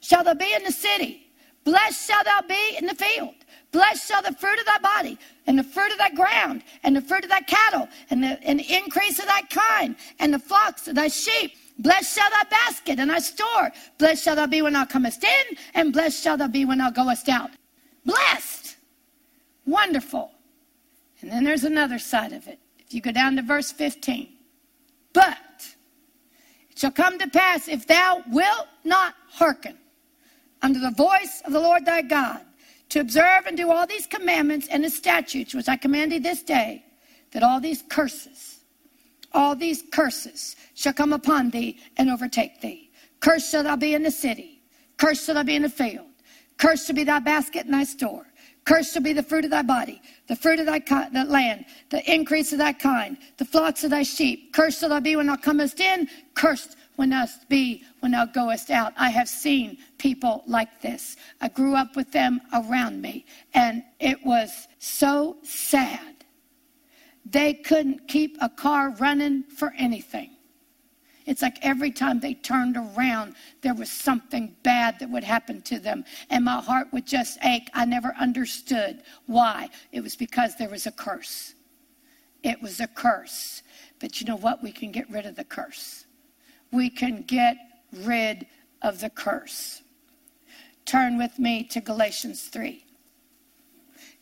shall 0.00 0.22
thou 0.22 0.34
be 0.34 0.52
in 0.54 0.62
the 0.62 0.72
city, 0.72 1.28
blessed 1.64 2.06
shall 2.06 2.24
thou 2.24 2.40
be 2.48 2.76
in 2.78 2.86
the 2.86 2.94
field. 2.94 3.34
Blessed 3.72 4.08
shall 4.08 4.22
the 4.22 4.32
fruit 4.32 4.58
of 4.58 4.64
thy 4.64 4.78
body, 4.78 5.18
and 5.46 5.58
the 5.58 5.64
fruit 5.64 5.92
of 5.92 5.98
thy 5.98 6.10
ground, 6.10 6.62
and 6.82 6.96
the 6.96 7.00
fruit 7.00 7.24
of 7.24 7.30
thy 7.30 7.40
cattle, 7.40 7.88
and 8.08 8.22
the, 8.22 8.42
and 8.42 8.60
the 8.60 8.74
increase 8.74 9.18
of 9.18 9.26
thy 9.26 9.42
kind, 9.42 9.96
and 10.18 10.32
the 10.32 10.38
flocks 10.38 10.88
of 10.88 10.94
thy 10.94 11.08
sheep. 11.08 11.52
Blessed 11.78 12.14
shall 12.14 12.30
thy 12.30 12.44
basket 12.48 12.98
and 12.98 13.10
thy 13.10 13.18
store. 13.18 13.70
Blessed 13.98 14.24
shall 14.24 14.36
thou 14.36 14.46
be 14.46 14.62
when 14.62 14.72
thou 14.72 14.84
comest 14.86 15.22
in, 15.24 15.56
and 15.74 15.92
blessed 15.92 16.22
shall 16.22 16.38
thou 16.38 16.48
be 16.48 16.64
when 16.64 16.78
thou 16.78 16.90
goest 16.90 17.28
out. 17.28 17.50
Blessed. 18.04 18.76
Wonderful. 19.66 20.30
And 21.20 21.30
then 21.30 21.44
there's 21.44 21.64
another 21.64 21.98
side 21.98 22.32
of 22.32 22.46
it. 22.46 22.58
If 22.78 22.94
you 22.94 23.00
go 23.00 23.12
down 23.12 23.36
to 23.36 23.42
verse 23.42 23.72
15. 23.72 24.35
But 25.16 25.66
it 26.70 26.78
shall 26.78 26.90
come 26.90 27.18
to 27.18 27.26
pass 27.26 27.68
if 27.68 27.86
thou 27.86 28.22
wilt 28.28 28.68
not 28.84 29.14
hearken 29.30 29.78
unto 30.60 30.78
the 30.78 30.90
voice 30.90 31.40
of 31.46 31.54
the 31.54 31.58
Lord 31.58 31.86
thy 31.86 32.02
God, 32.02 32.42
to 32.90 33.00
observe 33.00 33.46
and 33.46 33.56
do 33.56 33.70
all 33.70 33.86
these 33.86 34.06
commandments 34.06 34.68
and 34.68 34.84
the 34.84 34.90
statutes 34.90 35.54
which 35.54 35.70
I 35.70 35.76
command 35.78 36.12
thee 36.12 36.18
this 36.18 36.42
day, 36.42 36.84
that 37.32 37.42
all 37.42 37.60
these 37.60 37.82
curses, 37.88 38.60
all 39.32 39.56
these 39.56 39.84
curses 39.90 40.54
shall 40.74 40.92
come 40.92 41.14
upon 41.14 41.48
thee 41.48 41.78
and 41.96 42.10
overtake 42.10 42.60
thee. 42.60 42.90
Cursed 43.20 43.50
shall 43.50 43.62
thou 43.62 43.76
be 43.76 43.94
in 43.94 44.02
the 44.02 44.10
city, 44.10 44.60
cursed 44.98 45.24
shall 45.24 45.36
thou 45.36 45.44
be 45.44 45.56
in 45.56 45.62
the 45.62 45.70
field, 45.70 46.08
cursed 46.58 46.88
shall 46.88 46.96
be 46.96 47.04
thy 47.04 47.20
basket 47.20 47.64
and 47.64 47.72
thy 47.72 47.84
store. 47.84 48.26
Cursed 48.66 48.94
shall 48.94 49.02
be 49.02 49.12
the 49.12 49.22
fruit 49.22 49.44
of 49.44 49.52
thy 49.52 49.62
body, 49.62 50.02
the 50.26 50.34
fruit 50.34 50.58
of 50.58 50.66
thy 50.66 50.80
co- 50.80 51.06
land, 51.12 51.66
the 51.90 52.12
increase 52.12 52.52
of 52.52 52.58
thy 52.58 52.72
kind, 52.72 53.16
the 53.36 53.44
flocks 53.44 53.84
of 53.84 53.90
thy 53.90 54.02
sheep. 54.02 54.52
Cursed 54.52 54.80
shall 54.80 54.88
thou 54.88 54.98
be 54.98 55.14
when 55.14 55.26
thou 55.26 55.36
comest 55.36 55.78
in, 55.78 56.08
cursed 56.34 56.76
when 56.96 57.10
thou 57.10 57.26
be 57.48 57.84
when 58.00 58.10
thou 58.10 58.24
goest 58.24 58.70
out. 58.72 58.92
I 58.96 59.10
have 59.10 59.28
seen 59.28 59.78
people 59.98 60.42
like 60.48 60.80
this. 60.80 61.16
I 61.40 61.48
grew 61.48 61.76
up 61.76 61.94
with 61.94 62.10
them 62.10 62.40
around 62.52 63.00
me, 63.00 63.24
and 63.54 63.84
it 64.00 64.18
was 64.26 64.66
so 64.78 65.36
sad. 65.44 66.24
They 67.24 67.54
couldn't 67.54 68.08
keep 68.08 68.36
a 68.40 68.48
car 68.48 68.90
running 68.98 69.44
for 69.44 69.74
anything. 69.78 70.35
It's 71.26 71.42
like 71.42 71.58
every 71.62 71.90
time 71.90 72.20
they 72.20 72.34
turned 72.34 72.76
around, 72.76 73.34
there 73.60 73.74
was 73.74 73.90
something 73.90 74.54
bad 74.62 75.00
that 75.00 75.10
would 75.10 75.24
happen 75.24 75.60
to 75.62 75.80
them. 75.80 76.04
And 76.30 76.44
my 76.44 76.60
heart 76.60 76.88
would 76.92 77.06
just 77.06 77.38
ache. 77.44 77.68
I 77.74 77.84
never 77.84 78.14
understood 78.18 79.02
why. 79.26 79.68
It 79.90 80.02
was 80.02 80.14
because 80.14 80.56
there 80.56 80.68
was 80.68 80.86
a 80.86 80.92
curse. 80.92 81.54
It 82.44 82.62
was 82.62 82.80
a 82.80 82.86
curse. 82.86 83.62
But 83.98 84.20
you 84.20 84.26
know 84.26 84.36
what? 84.36 84.62
We 84.62 84.70
can 84.70 84.92
get 84.92 85.10
rid 85.10 85.26
of 85.26 85.34
the 85.34 85.44
curse. 85.44 86.06
We 86.70 86.88
can 86.88 87.22
get 87.22 87.56
rid 87.92 88.46
of 88.82 89.00
the 89.00 89.10
curse. 89.10 89.82
Turn 90.84 91.18
with 91.18 91.40
me 91.40 91.64
to 91.64 91.80
Galatians 91.80 92.44
3. 92.44 92.84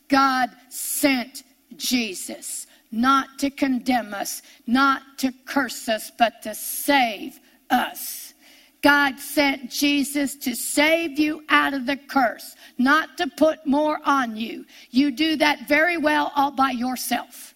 God 0.07 0.49
sent 0.69 1.43
Jesus 1.75 2.65
not 2.95 3.37
to 3.39 3.49
condemn 3.49 4.13
us, 4.13 4.41
not 4.65 5.01
to 5.17 5.33
curse 5.45 5.89
us, 5.89 6.11
but 6.17 6.41
to 6.41 6.55
save 6.55 7.39
us. 7.69 8.33
God 8.81 9.19
sent 9.19 9.69
Jesus 9.69 10.35
to 10.37 10.55
save 10.55 11.19
you 11.19 11.43
out 11.49 11.73
of 11.73 11.85
the 11.85 11.97
curse, 11.97 12.55
not 12.77 13.17
to 13.17 13.27
put 13.27 13.65
more 13.65 13.99
on 14.05 14.37
you. 14.37 14.65
You 14.91 15.11
do 15.11 15.35
that 15.37 15.67
very 15.67 15.97
well 15.97 16.31
all 16.35 16.51
by 16.51 16.71
yourself. 16.71 17.53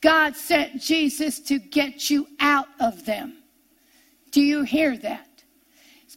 God 0.00 0.34
sent 0.34 0.80
Jesus 0.80 1.38
to 1.40 1.58
get 1.58 2.10
you 2.10 2.26
out 2.40 2.68
of 2.80 3.04
them. 3.04 3.34
Do 4.32 4.40
you 4.40 4.62
hear 4.62 4.96
that? 4.96 5.44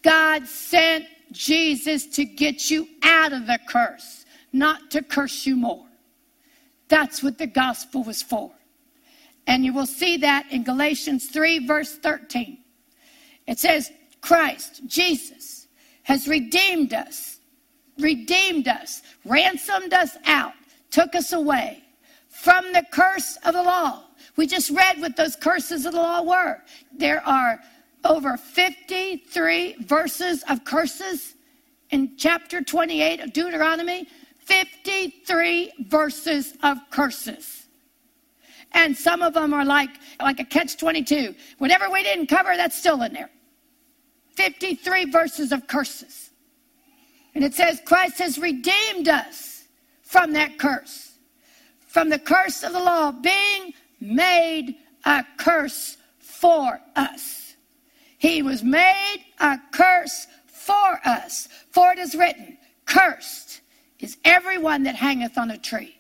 God 0.02 0.48
sent 0.48 1.06
Jesus 1.32 2.08
to 2.08 2.26
get 2.26 2.72
you 2.72 2.88
out 3.04 3.34
of 3.34 3.46
the 3.46 3.60
curse, 3.68 4.26
not 4.54 4.90
to 4.92 5.04
curse 5.04 5.46
you 5.46 5.56
more. 5.56 5.85
That's 6.88 7.24
what 7.24 7.38
the 7.38 7.48
gospel 7.48 8.04
was 8.04 8.22
for. 8.22 8.52
And 9.48 9.64
you 9.64 9.74
will 9.74 9.86
see 9.86 10.18
that 10.18 10.52
in 10.52 10.64
Galatians 10.64 11.28
3, 11.28 11.68
verse 11.68 11.98
13. 11.98 12.58
It 13.48 13.60
says, 13.60 13.92
Christ, 14.22 14.82
Jesus, 14.88 15.68
has 16.04 16.28
redeemed 16.28 16.94
us, 16.94 17.40
redeemed 18.00 18.68
us, 18.68 19.04
ransomed 19.24 19.94
us 19.94 20.18
out, 20.26 20.54
took 20.90 21.16
us 21.16 21.32
away 21.32 21.84
from 22.30 22.74
the 22.74 22.84
curse 22.92 23.38
of 23.46 23.54
the 23.54 23.64
law. 23.64 24.04
We 24.36 24.48
just 24.48 24.72
read 24.72 25.00
what 25.00 25.16
those 25.16 25.36
curses 25.36 25.86
of 25.86 25.94
the 25.94 26.00
law 26.00 26.24
were. 26.24 26.62
There 26.92 27.26
are 27.26 27.60
over 28.04 28.38
53 28.38 29.76
verses 29.80 30.44
of 30.50 30.64
curses 30.64 31.36
in 31.92 32.18
chapter 32.18 32.62
28 32.62 33.20
of 33.22 33.34
Deuteronomy 33.34 34.08
53 34.46 35.74
verses 35.88 36.54
of 36.64 36.78
curses. 36.90 37.66
And 38.74 38.96
some 38.96 39.22
of 39.22 39.34
them 39.34 39.54
are 39.54 39.66
like, 39.66 39.90
like 40.22 40.40
a 40.40 40.46
catch 40.46 40.78
22. 40.78 41.34
Whatever 41.58 41.90
we 41.90 42.04
didn't 42.04 42.28
cover, 42.28 42.56
that's 42.56 42.78
still 42.78 43.02
in 43.02 43.14
there. 43.14 43.30
53 44.36 45.06
verses 45.12 45.52
of 45.52 45.66
curses. 45.68 46.32
And 47.34 47.44
it 47.44 47.54
says, 47.54 47.82
Christ 47.86 48.20
has 48.20 48.38
redeemed 48.38 49.08
us 49.08 49.64
from 50.04 50.34
that 50.34 50.58
curse, 50.58 51.14
from 51.88 52.10
the 52.10 52.20
curse 52.20 52.64
of 52.64 52.74
the 52.74 52.80
law 52.80 53.12
being 53.12 53.74
made 54.00 54.76
a 55.06 55.26
curse 55.38 55.98
for 56.20 56.80
us. 56.96 57.56
He 58.18 58.42
was 58.42 58.64
made 58.64 59.26
a 59.40 59.58
curse 59.72 60.28
for 60.48 61.00
us. 61.06 61.48
For 61.72 61.92
it 61.92 62.00
is 62.00 62.16
written, 62.16 62.58
Cursed 62.86 63.62
is 64.06 64.18
everyone 64.24 64.84
that 64.84 64.96
hangeth 64.96 65.36
on 65.36 65.50
a 65.50 65.58
tree. 65.58 65.98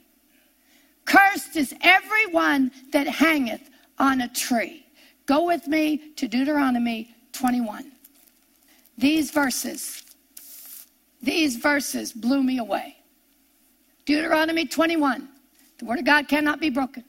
Cursed 1.05 1.55
is 1.55 1.73
everyone 1.81 2.71
that 2.91 3.07
hangeth 3.07 3.67
on 3.97 4.21
a 4.21 4.27
tree. 4.27 4.85
Go 5.25 5.45
with 5.45 5.67
me 5.67 6.13
to 6.13 6.27
Deuteronomy 6.27 7.15
21. 7.33 7.91
These 8.95 9.31
verses, 9.31 10.03
these 11.19 11.55
verses 11.55 12.13
blew 12.13 12.43
me 12.43 12.59
away. 12.59 12.97
Deuteronomy 14.05 14.67
21. 14.67 15.27
The 15.79 15.85
word 15.85 15.97
of 15.97 16.05
God 16.05 16.27
cannot 16.27 16.59
be 16.59 16.69
broken. 16.69 17.03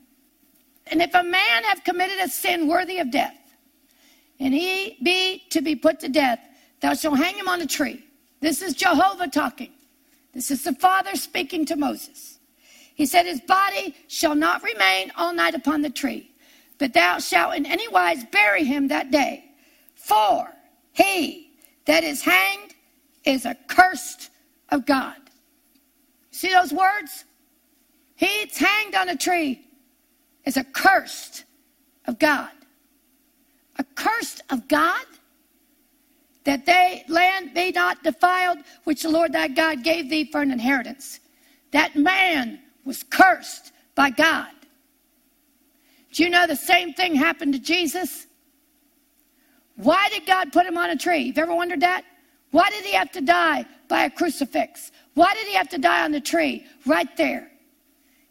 And 0.86 1.02
if 1.02 1.14
a 1.14 1.22
man 1.22 1.64
have 1.64 1.84
committed 1.84 2.20
a 2.20 2.28
sin 2.28 2.68
worthy 2.68 3.00
of 3.00 3.10
death, 3.10 3.36
and 4.40 4.54
he 4.54 4.96
be 5.02 5.42
to 5.50 5.60
be 5.60 5.76
put 5.76 6.00
to 6.00 6.08
death, 6.08 6.40
thou 6.80 6.94
shalt 6.94 7.18
hang 7.18 7.34
him 7.34 7.48
on 7.48 7.60
a 7.60 7.66
tree. 7.66 8.02
This 8.40 8.62
is 8.62 8.72
Jehovah 8.72 9.28
talking. 9.28 9.72
This 10.36 10.50
is 10.50 10.64
the 10.64 10.74
Father 10.74 11.16
speaking 11.16 11.64
to 11.64 11.76
Moses. 11.76 12.38
He 12.94 13.06
said, 13.06 13.24
His 13.24 13.40
body 13.40 13.96
shall 14.06 14.34
not 14.34 14.62
remain 14.62 15.10
all 15.16 15.32
night 15.32 15.54
upon 15.54 15.80
the 15.80 15.88
tree, 15.88 16.30
but 16.76 16.92
thou 16.92 17.18
shalt 17.20 17.56
in 17.56 17.64
any 17.64 17.88
wise 17.88 18.22
bury 18.26 18.62
him 18.62 18.88
that 18.88 19.10
day. 19.10 19.46
For 19.94 20.52
he 20.92 21.52
that 21.86 22.04
is 22.04 22.20
hanged 22.20 22.74
is 23.24 23.46
accursed 23.46 24.28
of 24.68 24.84
God. 24.84 25.16
See 26.32 26.52
those 26.52 26.70
words? 26.70 27.24
He's 28.14 28.58
hanged 28.58 28.94
on 28.94 29.08
a 29.08 29.16
tree 29.16 29.66
is 30.44 30.58
accursed 30.58 31.44
of 32.04 32.18
God. 32.18 32.50
Accursed 33.78 34.42
of 34.50 34.68
God? 34.68 35.06
That 36.46 36.64
they 36.64 37.04
land 37.08 37.54
be 37.54 37.72
not 37.72 38.04
defiled, 38.04 38.58
which 38.84 39.02
the 39.02 39.08
Lord 39.08 39.32
thy 39.32 39.48
God 39.48 39.82
gave 39.82 40.08
thee 40.08 40.30
for 40.30 40.40
an 40.40 40.52
inheritance. 40.52 41.18
That 41.72 41.96
man 41.96 42.60
was 42.84 43.02
cursed 43.02 43.72
by 43.96 44.10
God. 44.10 44.46
Do 46.12 46.22
you 46.22 46.30
know 46.30 46.46
the 46.46 46.54
same 46.56 46.94
thing 46.94 47.16
happened 47.16 47.52
to 47.54 47.58
Jesus? 47.58 48.28
Why 49.74 50.08
did 50.10 50.24
God 50.24 50.52
put 50.52 50.66
him 50.66 50.78
on 50.78 50.90
a 50.90 50.96
tree? 50.96 51.18
You've 51.18 51.36
you 51.36 51.42
ever 51.42 51.54
wondered 51.54 51.80
that? 51.80 52.04
Why 52.52 52.70
did 52.70 52.84
he 52.84 52.92
have 52.92 53.10
to 53.12 53.20
die 53.20 53.66
by 53.88 54.04
a 54.04 54.10
crucifix? 54.10 54.92
Why 55.14 55.34
did 55.34 55.48
he 55.48 55.54
have 55.54 55.68
to 55.70 55.78
die 55.78 56.04
on 56.04 56.12
the 56.12 56.20
tree 56.20 56.64
right 56.86 57.14
there? 57.16 57.50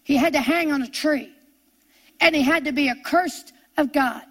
He 0.03 0.15
had 0.15 0.31
to 0.33 0.39
hang 0.39 0.71
on 0.71 0.83
a 0.83 0.87
tree 0.87 1.33
and 2.21 2.33
he 2.33 2.41
had 2.41 2.63
to 2.63 2.71
be 2.71 2.89
accursed 2.89 3.51
of 3.77 3.91
God. 3.91 4.23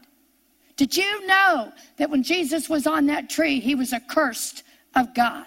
Did 0.76 0.96
you 0.96 1.26
know 1.26 1.72
that 1.96 2.10
when 2.10 2.22
Jesus 2.22 2.68
was 2.68 2.87
on 2.87 3.06
that 3.06 3.30
tree, 3.30 3.60
he 3.60 3.74
was 3.74 3.92
accursed 3.92 4.64
of 4.94 5.14
God? 5.14 5.46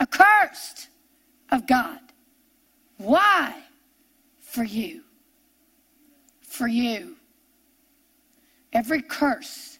Accursed 0.00 0.88
of 1.50 1.66
God. 1.66 2.00
Why? 2.96 3.54
For 4.40 4.64
you. 4.64 5.02
For 6.40 6.66
you. 6.66 7.16
Every 8.72 9.02
curse 9.02 9.78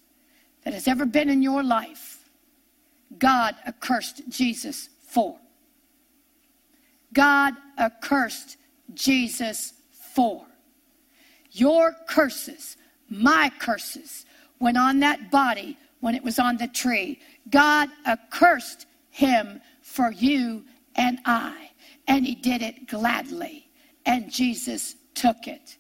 that 0.65 0.75
has 0.75 0.87
ever 0.87 1.07
been 1.07 1.31
in 1.31 1.43
your 1.43 1.63
life, 1.63 2.29
God 3.19 3.57
accursed 3.67 4.23
Jesus 4.29 4.91
for. 5.07 5.39
God 7.13 7.55
accursed 7.79 8.57
Jesus 8.95 9.73
for. 9.91 10.47
Your 11.53 11.95
curses, 12.07 12.77
my 13.09 13.51
curses, 13.59 14.25
went 14.63 14.79
on 14.79 15.01
that 15.01 15.31
body 15.31 15.77
when 16.01 16.15
it 16.15 16.23
was 16.23 16.39
on 16.39 16.57
the 16.57 16.69
tree. 16.69 17.19
God 17.51 17.89
accursed 18.07 18.87
him 19.11 19.61
for 19.83 20.13
you 20.13 20.65
and 20.95 21.19
I, 21.27 21.71
and 22.07 22.25
he 22.25 22.37
did 22.37 22.63
it 22.63 22.87
gladly, 22.87 23.69
and 24.07 24.31
Jesus 24.31 24.95
took 25.15 25.49
it. 25.49 25.77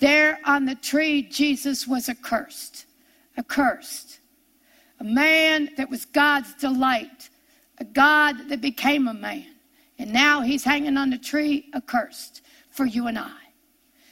There 0.00 0.40
on 0.44 0.64
the 0.64 0.74
tree, 0.74 1.22
Jesus 1.22 1.86
was 1.86 2.08
accursed. 2.08 2.86
Accursed. 3.38 4.18
A 4.98 5.04
man 5.04 5.70
that 5.76 5.88
was 5.88 6.04
God's 6.04 6.54
delight, 6.54 7.30
a 7.78 7.84
God 7.84 8.48
that 8.48 8.60
became 8.60 9.06
a 9.06 9.14
man. 9.14 9.46
And 9.98 10.12
now 10.12 10.40
he's 10.40 10.64
hanging 10.64 10.96
on 10.96 11.10
the 11.10 11.18
tree, 11.18 11.66
accursed 11.72 12.42
for 12.70 12.84
you 12.84 13.06
and 13.06 13.18
I. 13.18 13.38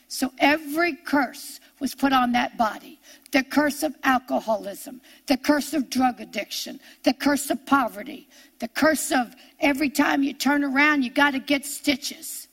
So 0.07 0.31
every 0.39 0.95
curse 0.95 1.59
was 1.83 1.97
put 1.97 2.13
on 2.13 2.31
that 2.31 2.57
body 2.57 3.01
the 3.33 3.43
curse 3.43 3.83
of 3.83 3.93
alcoholism, 4.05 5.01
the 5.27 5.37
curse 5.37 5.75
of 5.75 5.91
drug 5.91 6.21
addiction, 6.21 6.79
the 7.03 7.13
curse 7.13 7.51
of 7.51 7.65
poverty, 7.67 8.29
the 8.61 8.69
curse 8.69 9.11
of 9.11 9.35
every 9.59 9.91
time 9.91 10.23
you 10.23 10.33
turn 10.33 10.63
around, 10.63 11.03
you 11.03 11.11
got 11.11 11.33
to 11.33 11.41
get 11.41 11.65
stitches. 11.67 12.47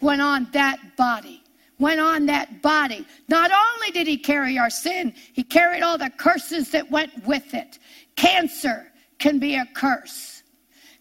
Went 0.00 0.20
on 0.20 0.48
that 0.52 0.96
body. 0.96 1.44
Went 1.78 2.00
on 2.00 2.26
that 2.26 2.60
body. 2.60 3.06
Not 3.28 3.52
only 3.52 3.92
did 3.92 4.06
he 4.06 4.16
carry 4.16 4.58
our 4.58 4.70
sin, 4.70 5.14
he 5.32 5.44
carried 5.44 5.82
all 5.82 5.98
the 5.98 6.10
curses 6.10 6.70
that 6.70 6.90
went 6.90 7.24
with 7.26 7.54
it. 7.54 7.78
Cancer 8.16 8.90
can 9.18 9.38
be 9.38 9.54
a 9.54 9.66
curse, 9.74 10.42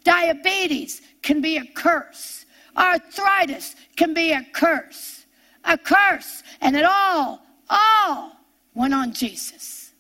diabetes 0.03 1.01
can 1.23 1.41
be 1.41 1.57
a 1.57 1.65
curse, 1.73 2.45
arthritis 2.77 3.75
can 3.95 4.13
be 4.13 4.33
a 4.33 4.45
curse 4.53 5.18
a 5.63 5.77
curse. 5.77 6.43
And 6.61 6.75
it 6.75 6.85
all, 6.85 7.41
all 7.69 8.31
went 8.73 8.93
on 8.93 9.13
Jesus. 9.13 9.93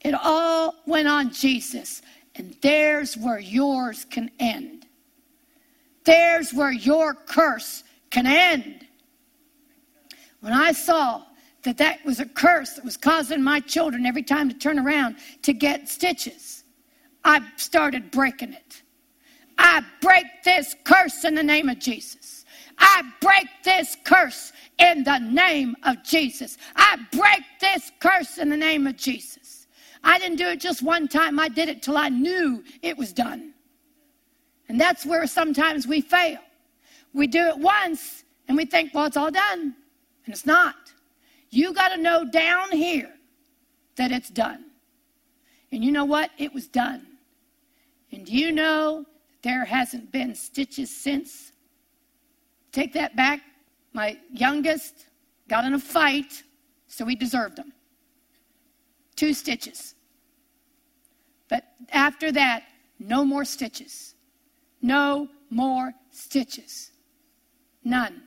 It 0.00 0.14
all 0.14 0.74
went 0.86 1.08
on 1.08 1.32
Jesus. 1.32 2.02
And 2.34 2.56
there's 2.60 3.16
where 3.16 3.38
yours 3.38 4.04
can 4.04 4.30
end. 4.38 4.86
There's 6.04 6.52
where 6.52 6.72
your 6.72 7.14
curse 7.14 7.82
can 8.10 8.26
end. 8.26 8.86
When 10.40 10.52
I 10.52 10.72
saw 10.72 11.22
that 11.62 11.78
that 11.78 12.04
was 12.04 12.20
a 12.20 12.26
curse 12.26 12.74
that 12.74 12.84
was 12.84 12.96
causing 12.96 13.42
my 13.42 13.58
children 13.60 14.06
every 14.06 14.22
time 14.22 14.48
to 14.48 14.54
turn 14.54 14.78
around 14.78 15.16
to 15.42 15.52
get 15.52 15.88
stitches, 15.88 16.62
I 17.24 17.42
started 17.56 18.12
breaking 18.12 18.52
it. 18.52 18.82
I 19.58 19.82
break 20.00 20.26
this 20.44 20.76
curse 20.84 21.24
in 21.24 21.34
the 21.34 21.42
name 21.42 21.68
of 21.68 21.80
Jesus. 21.80 22.44
I 22.78 23.02
break 23.20 23.46
this 23.64 23.96
curse 24.04 24.52
in 24.78 25.04
the 25.04 25.18
name 25.18 25.76
of 25.84 26.02
Jesus. 26.02 26.58
I 26.74 26.98
break 27.12 27.42
this 27.60 27.90
curse 28.00 28.38
in 28.38 28.48
the 28.48 28.56
name 28.56 28.86
of 28.86 28.96
Jesus. 28.96 29.66
I 30.04 30.18
didn't 30.18 30.36
do 30.36 30.46
it 30.46 30.60
just 30.60 30.82
one 30.82 31.08
time, 31.08 31.38
I 31.38 31.48
did 31.48 31.68
it 31.68 31.82
till 31.82 31.96
I 31.96 32.08
knew 32.08 32.62
it 32.82 32.96
was 32.96 33.12
done. 33.12 33.54
And 34.68 34.80
that's 34.80 35.06
where 35.06 35.26
sometimes 35.26 35.86
we 35.86 36.00
fail. 36.00 36.38
We 37.12 37.26
do 37.26 37.46
it 37.46 37.58
once 37.58 38.24
and 38.48 38.56
we 38.56 38.64
think, 38.66 38.94
well, 38.94 39.06
it's 39.06 39.16
all 39.16 39.30
done. 39.30 39.74
And 40.24 40.34
it's 40.34 40.46
not. 40.46 40.74
You 41.50 41.72
got 41.72 41.88
to 41.88 41.96
know 41.96 42.24
down 42.24 42.70
here 42.72 43.12
that 43.96 44.12
it's 44.12 44.28
done. 44.28 44.66
And 45.72 45.84
you 45.84 45.92
know 45.92 46.04
what? 46.04 46.30
It 46.38 46.52
was 46.52 46.68
done. 46.68 47.06
And 48.12 48.26
do 48.26 48.32
you 48.32 48.52
know 48.52 49.04
there 49.42 49.64
hasn't 49.64 50.12
been 50.12 50.34
stitches 50.34 50.94
since? 50.94 51.52
Take 52.76 52.92
that 52.92 53.16
back 53.16 53.40
my 53.94 54.18
youngest 54.30 55.06
got 55.48 55.64
in 55.64 55.72
a 55.72 55.78
fight, 55.78 56.42
so 56.86 57.06
he 57.06 57.16
deserved 57.16 57.56
them. 57.56 57.72
Two 59.14 59.32
stitches. 59.32 59.94
But 61.48 61.64
after 61.90 62.30
that, 62.32 62.64
no 62.98 63.24
more 63.24 63.46
stitches. 63.46 64.14
No 64.82 65.30
more 65.48 65.94
stitches. 66.10 66.90
None. 67.82 68.24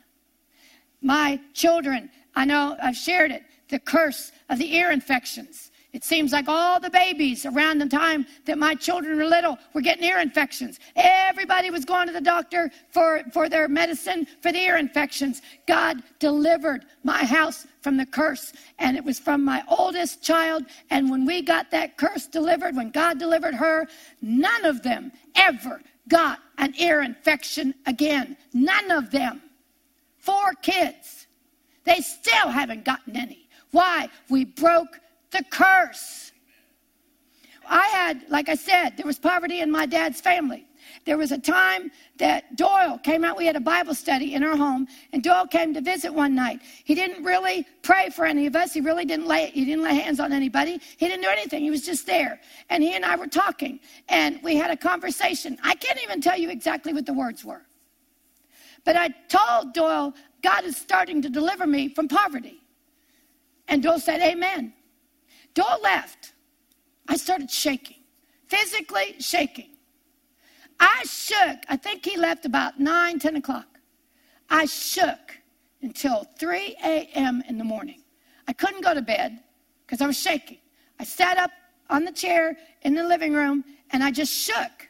My 1.00 1.40
children, 1.54 2.10
I 2.34 2.46
know 2.46 2.76
I've 2.82 2.98
shared 2.98 3.30
it, 3.30 3.44
the 3.68 3.78
curse 3.78 4.32
of 4.50 4.58
the 4.58 4.74
ear 4.74 4.90
infections. 4.90 5.70
It 5.92 6.04
seems 6.04 6.32
like 6.32 6.48
all 6.48 6.80
the 6.80 6.92
babies 6.92 7.48
around 7.48 7.80
the 7.80 7.88
time 7.88 8.28
that 8.46 8.60
my 8.60 8.76
children 8.76 9.18
were 9.18 9.26
little 9.26 9.58
were 9.74 9.82
getting 9.82 10.04
ear 10.04 10.20
infections. 10.20 10.80
Everybody 10.96 11.72
was 11.72 11.84
going 11.84 12.06
to 12.06 12.14
the 12.14 12.22
doctor 12.22 12.70
for, 12.92 13.24
for 13.34 13.50
their 13.50 13.68
medicine 13.68 14.28
for 14.42 14.52
the 14.52 14.60
ear 14.60 14.78
infections. 14.78 15.42
God 15.68 16.04
delivered 16.20 16.86
my 17.04 17.26
house 17.26 17.66
from 17.82 17.98
the 17.98 18.06
curse, 18.06 18.54
and 18.78 18.98
it 18.98 19.04
was 19.04 19.18
from 19.18 19.44
my 19.44 19.64
oldest 19.68 20.22
child. 20.22 20.66
And 20.92 21.10
when 21.10 21.26
we 21.26 21.42
got 21.42 21.72
that 21.72 21.98
curse 21.98 22.28
delivered, 22.28 22.76
when 22.76 22.92
God 22.92 23.18
delivered 23.18 23.56
her, 23.56 23.88
none 24.22 24.66
of 24.66 24.84
them 24.84 25.12
ever 25.36 25.82
got 26.08 26.40
an 26.60 26.76
ear 26.78 27.02
infection 27.02 27.74
again. 27.88 28.38
None 28.54 28.92
of 28.92 29.10
them. 29.10 29.42
Four 30.20 30.54
kids. 30.62 31.26
They 31.84 32.02
still 32.02 32.50
haven't 32.50 32.86
gotten 32.86 33.16
any. 33.16 33.48
Why? 33.72 34.10
We 34.30 34.46
broke 34.46 35.00
the 35.32 35.44
curse. 35.50 36.32
I 37.68 37.88
had, 37.90 38.24
like 38.30 38.50
I 38.50 38.56
said, 38.56 38.98
there 38.98 39.06
was 39.06 39.20
poverty 39.20 39.62
in 39.62 39.70
my 39.70 39.86
dad's 39.86 40.20
family. 40.20 40.66
There 41.06 41.18
was 41.18 41.32
a 41.32 41.38
time 41.38 41.92
that 42.18 42.56
Doyle 42.56 42.98
came 42.98 43.24
out. 43.24 43.38
We 43.38 43.46
had 43.46 43.56
a 43.56 43.62
Bible 43.62 43.94
study 43.94 44.34
in 44.34 44.44
our 44.44 44.56
home, 44.56 44.88
and 45.14 45.22
Doyle 45.24 45.46
came 45.46 45.74
to 45.76 45.82
visit 45.82 46.12
one 46.12 46.34
night. 46.34 46.62
He 46.84 46.96
didn't 46.96 47.24
really 47.24 47.66
pray 47.84 48.10
for 48.10 48.26
any 48.26 48.48
of 48.48 48.56
us. 48.56 48.74
He 48.74 48.82
really 48.82 49.06
didn't 49.06 49.28
lay 49.28 49.52
he 49.52 49.66
didn't 49.66 49.84
lay 49.84 49.96
hands 49.96 50.20
on 50.20 50.34
anybody. 50.34 50.80
He 50.98 51.08
didn't 51.08 51.22
do 51.22 51.30
anything. 51.30 51.62
He 51.62 51.70
was 51.70 51.86
just 51.86 52.06
there. 52.06 52.40
And 52.70 52.82
he 52.82 52.96
and 52.96 53.06
I 53.06 53.16
were 53.16 53.28
talking, 53.28 53.80
and 54.08 54.40
we 54.44 54.56
had 54.56 54.72
a 54.72 54.78
conversation. 54.78 55.58
I 55.64 55.76
can't 55.76 56.02
even 56.04 56.22
tell 56.22 56.38
you 56.38 56.50
exactly 56.50 56.94
what 56.94 57.06
the 57.06 57.14
words 57.14 57.46
were. 57.46 57.62
But 58.84 58.96
I 58.96 59.10
told 59.28 59.74
Doyle, 59.74 60.14
God 60.42 60.64
is 60.64 60.78
starting 60.78 61.22
to 61.22 61.30
deliver 61.30 61.68
me 61.68 61.90
from 61.90 62.08
poverty. 62.08 62.62
And 63.68 63.84
Doyle 63.84 64.00
said, 64.00 64.22
Amen. 64.22 64.74
Doyle 65.60 65.82
left. 65.84 66.32
I 67.10 67.18
started 67.18 67.52
shaking, 67.52 67.98
physically 68.48 69.16
shaking. 69.20 69.72
I 70.80 71.04
shook. 71.06 71.58
I 71.68 71.76
think 71.76 72.06
he 72.06 72.16
left 72.16 72.46
about 72.46 72.80
9, 72.80 73.20
10 73.20 73.36
o'clock. 73.36 73.68
I 74.50 74.64
shook 74.68 75.38
until 75.82 76.26
3 76.40 76.78
a.m. 76.82 77.44
in 77.50 77.58
the 77.58 77.66
morning. 77.66 78.02
I 78.48 78.54
couldn't 78.54 78.86
go 78.86 78.94
to 78.94 79.02
bed 79.02 79.40
because 79.86 80.00
I 80.00 80.08
was 80.08 80.18
shaking. 80.18 80.60
I 80.98 81.04
sat 81.04 81.38
up 81.38 81.52
on 81.90 82.06
the 82.06 82.14
chair 82.14 82.56
in 82.84 82.96
the 82.96 83.04
living 83.04 83.34
room 83.34 83.66
and 83.92 84.02
I 84.02 84.12
just 84.12 84.32
shook, 84.32 84.88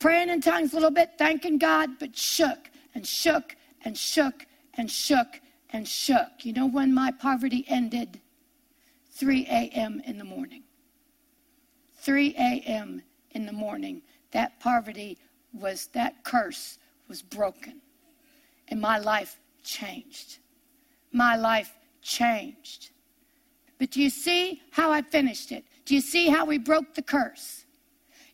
praying 0.00 0.28
in 0.28 0.42
tongues 0.42 0.72
a 0.72 0.76
little 0.76 0.90
bit, 0.90 1.12
thanking 1.16 1.56
God, 1.56 1.98
but 1.98 2.14
shook 2.14 2.70
and 2.94 3.06
shook 3.06 3.56
and 3.86 3.96
shook 3.96 4.44
and 4.74 4.90
shook 4.90 5.40
and 5.70 5.88
shook. 5.88 6.44
You 6.44 6.52
know 6.52 6.68
when 6.68 6.92
my 6.92 7.10
poverty 7.10 7.64
ended? 7.68 8.20
3 9.18 9.46
a.m. 9.46 10.00
in 10.06 10.16
the 10.16 10.24
morning. 10.24 10.62
3 11.96 12.34
a.m. 12.38 13.02
in 13.32 13.46
the 13.46 13.52
morning. 13.52 14.00
That 14.30 14.60
poverty 14.60 15.18
was, 15.52 15.88
that 15.88 16.22
curse 16.22 16.78
was 17.08 17.20
broken. 17.20 17.80
And 18.68 18.80
my 18.80 18.98
life 18.98 19.40
changed. 19.64 20.38
My 21.10 21.34
life 21.34 21.72
changed. 22.00 22.90
But 23.78 23.90
do 23.90 24.00
you 24.00 24.10
see 24.10 24.62
how 24.70 24.92
I 24.92 25.02
finished 25.02 25.50
it? 25.50 25.64
Do 25.84 25.94
you 25.94 26.00
see 26.00 26.28
how 26.28 26.44
we 26.44 26.58
broke 26.58 26.94
the 26.94 27.02
curse? 27.02 27.64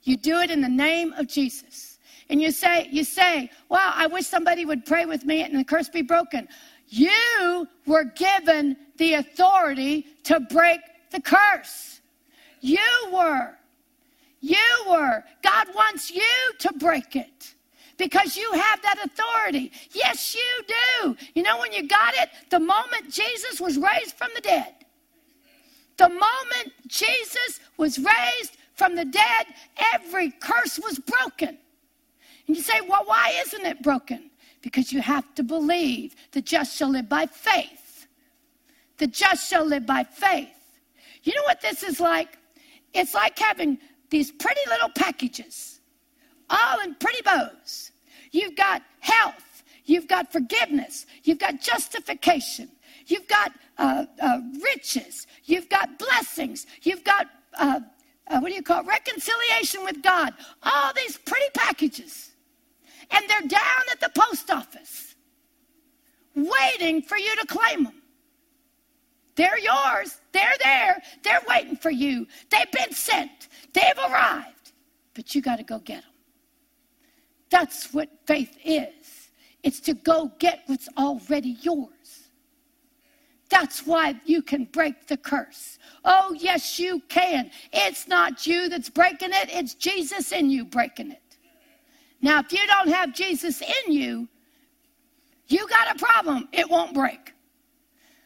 You 0.02 0.18
do 0.18 0.40
it 0.40 0.50
in 0.50 0.60
the 0.60 0.68
name 0.68 1.14
of 1.14 1.28
Jesus. 1.28 1.98
And 2.28 2.40
you 2.40 2.50
say, 2.50 2.88
you 2.90 3.04
say, 3.04 3.50
wow, 3.68 3.92
I 3.94 4.06
wish 4.06 4.26
somebody 4.26 4.64
would 4.64 4.84
pray 4.84 5.06
with 5.06 5.24
me 5.24 5.42
and 5.42 5.58
the 5.58 5.64
curse 5.64 5.88
be 5.88 6.02
broken. 6.02 6.48
You 6.96 7.66
were 7.86 8.04
given 8.04 8.76
the 8.98 9.14
authority 9.14 10.06
to 10.24 10.38
break 10.38 10.78
the 11.10 11.20
curse. 11.20 12.00
You 12.60 12.78
were. 13.12 13.50
You 14.40 14.84
were. 14.88 15.24
God 15.42 15.66
wants 15.74 16.12
you 16.12 16.22
to 16.60 16.72
break 16.74 17.16
it 17.16 17.54
because 17.96 18.36
you 18.36 18.48
have 18.52 18.80
that 18.82 19.04
authority. 19.04 19.72
Yes, 19.92 20.36
you 20.36 20.64
do. 21.02 21.16
You 21.34 21.42
know 21.42 21.58
when 21.58 21.72
you 21.72 21.88
got 21.88 22.14
it? 22.14 22.28
The 22.50 22.60
moment 22.60 23.10
Jesus 23.10 23.60
was 23.60 23.76
raised 23.76 24.14
from 24.16 24.28
the 24.36 24.40
dead. 24.40 24.74
The 25.96 26.08
moment 26.08 26.74
Jesus 26.86 27.58
was 27.76 27.98
raised 27.98 28.56
from 28.74 28.94
the 28.94 29.04
dead, 29.04 29.46
every 29.94 30.30
curse 30.30 30.78
was 30.78 31.00
broken. 31.00 31.58
And 32.46 32.56
you 32.56 32.62
say, 32.62 32.80
well, 32.88 33.02
why 33.04 33.34
isn't 33.44 33.66
it 33.66 33.82
broken? 33.82 34.30
Because 34.64 34.94
you 34.94 35.02
have 35.02 35.34
to 35.34 35.42
believe 35.42 36.16
the 36.32 36.40
just 36.40 36.74
shall 36.74 36.88
live 36.88 37.06
by 37.06 37.26
faith. 37.26 38.06
The 38.96 39.06
just 39.06 39.50
shall 39.50 39.64
live 39.64 39.84
by 39.84 40.04
faith. 40.04 40.48
You 41.22 41.34
know 41.34 41.42
what 41.42 41.60
this 41.60 41.82
is 41.82 42.00
like? 42.00 42.38
It's 42.94 43.12
like 43.12 43.38
having 43.38 43.78
these 44.08 44.30
pretty 44.30 44.62
little 44.68 44.88
packages, 44.88 45.80
all 46.48 46.80
in 46.80 46.94
pretty 46.94 47.20
bows. 47.22 47.90
You've 48.30 48.56
got 48.56 48.82
health, 49.00 49.64
you've 49.84 50.08
got 50.08 50.32
forgiveness, 50.32 51.04
you've 51.24 51.38
got 51.38 51.60
justification, 51.60 52.70
you've 53.06 53.28
got 53.28 53.52
uh, 53.76 54.06
uh, 54.22 54.40
riches, 54.62 55.26
you've 55.44 55.68
got 55.68 55.98
blessings, 55.98 56.66
you've 56.82 57.04
got, 57.04 57.26
uh, 57.58 57.80
uh 58.28 58.40
what 58.40 58.48
do 58.48 58.54
you 58.54 58.62
call 58.62 58.80
it? 58.80 58.86
Reconciliation 58.86 59.84
with 59.84 60.02
God. 60.02 60.32
All 60.62 60.92
these 60.94 61.18
pretty 61.18 61.50
packages. 61.52 62.33
And 63.10 63.28
they're 63.28 63.48
down 63.48 63.82
at 63.90 64.00
the 64.00 64.10
post 64.18 64.50
office 64.50 65.14
waiting 66.34 67.02
for 67.02 67.16
you 67.16 67.34
to 67.36 67.46
claim 67.46 67.84
them. 67.84 68.02
They're 69.36 69.58
yours. 69.58 70.20
They're 70.32 70.56
there. 70.62 71.02
They're 71.22 71.42
waiting 71.48 71.76
for 71.76 71.90
you. 71.90 72.26
They've 72.50 72.70
been 72.70 72.92
sent. 72.92 73.48
They've 73.72 73.98
arrived. 73.98 74.72
But 75.14 75.34
you 75.34 75.42
got 75.42 75.56
to 75.56 75.64
go 75.64 75.78
get 75.78 76.02
them. 76.02 76.10
That's 77.50 77.92
what 77.92 78.08
faith 78.26 78.56
is. 78.64 79.30
It's 79.62 79.80
to 79.80 79.94
go 79.94 80.30
get 80.38 80.62
what's 80.66 80.88
already 80.98 81.56
yours. 81.62 81.88
That's 83.48 83.86
why 83.86 84.20
you 84.24 84.42
can 84.42 84.64
break 84.64 85.06
the 85.06 85.16
curse. 85.16 85.78
Oh, 86.04 86.34
yes, 86.38 86.78
you 86.78 87.00
can. 87.08 87.50
It's 87.72 88.08
not 88.08 88.46
you 88.46 88.68
that's 88.68 88.90
breaking 88.90 89.30
it, 89.32 89.48
it's 89.50 89.74
Jesus 89.74 90.32
in 90.32 90.50
you 90.50 90.64
breaking 90.64 91.12
it. 91.12 91.22
Now, 92.24 92.38
if 92.38 92.50
you 92.54 92.66
don't 92.66 92.88
have 92.88 93.12
Jesus 93.12 93.60
in 93.60 93.92
you, 93.92 94.26
you 95.46 95.68
got 95.68 95.94
a 95.94 95.98
problem. 96.02 96.48
It 96.52 96.68
won't 96.70 96.94
break. 96.94 97.34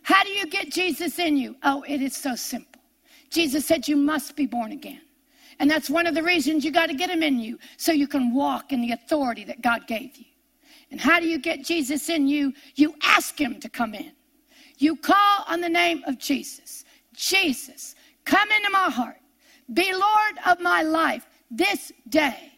How 0.03 0.23
do 0.23 0.31
you 0.31 0.47
get 0.47 0.71
Jesus 0.71 1.19
in 1.19 1.37
you? 1.37 1.57
Oh, 1.65 1.83
it 1.83 2.01
is 2.01 2.17
so 2.17 2.37
simple. 2.37 2.81
Jesus 3.29 3.67
said 3.67 3.89
you 3.89 3.97
must 3.97 4.37
be 4.37 4.47
born 4.47 4.71
again. 4.71 5.01
And 5.59 5.69
that's 5.69 5.91
one 5.91 6.07
of 6.07 6.15
the 6.15 6.23
reasons 6.23 6.65
you 6.65 6.71
got 6.71 6.87
to 6.87 6.95
get 6.95 7.11
him 7.11 7.25
in 7.25 7.41
you 7.41 7.59
so 7.77 7.91
you 7.91 8.07
can 8.07 8.33
walk 8.33 8.73
in 8.73 8.83
the 8.83 8.93
authority 8.93 9.43
that 9.43 9.63
God 9.63 9.89
gave 9.89 10.17
you. 10.17 10.27
And 10.93 11.01
how 11.01 11.19
do 11.19 11.27
you 11.27 11.41
get 11.41 11.65
Jesus 11.65 12.09
in 12.09 12.29
you? 12.29 12.53
You 12.77 12.95
ask 13.03 13.37
him 13.39 13.59
to 13.59 13.69
come 13.69 13.95
in. 13.95 14.13
You 14.77 14.95
call 14.95 15.45
on 15.49 15.61
the 15.61 15.69
name 15.69 16.05
of 16.07 16.19
Jesus. 16.19 16.85
Jesus, 17.15 17.97
come 18.25 18.49
into 18.53 18.71
my 18.71 18.91
heart. 18.91 19.19
Be 19.73 19.93
Lord 19.93 20.39
of 20.47 20.61
my 20.61 20.83
life 20.83 21.27
this 21.51 21.91
day. 22.09 22.53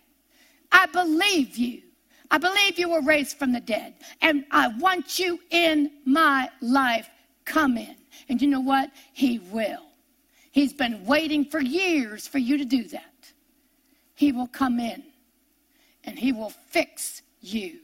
I 0.73 0.87
believe 0.87 1.57
you. 1.57 1.83
I 2.31 2.39
believe 2.39 2.79
you 2.79 2.91
were 2.91 3.03
raised 3.03 3.39
from 3.39 3.53
the 3.53 3.61
dead. 3.61 3.95
And 4.21 4.45
I 4.51 4.69
want 4.79 5.19
you 5.19 5.41
in 5.51 5.91
my 6.05 6.49
life 6.61 7.09
come 7.45 7.77
in. 7.77 7.97
And 8.29 8.41
you 8.41 8.49
know 8.49 8.61
what? 8.61 8.91
He 9.13 9.39
will. 9.39 9.87
He's 10.53 10.73
been 10.73 11.05
waiting 11.05 11.45
for 11.45 11.61
years 11.61 12.27
for 12.27 12.39
you 12.39 12.57
to 12.59 12.65
do 12.65 12.85
that. 12.85 13.33
He 14.15 14.33
will 14.33 14.49
come 14.49 14.79
in 14.79 15.03
and 16.05 16.19
he 16.19 16.33
will 16.33 16.51
fix 16.51 17.23
you. 17.41 17.81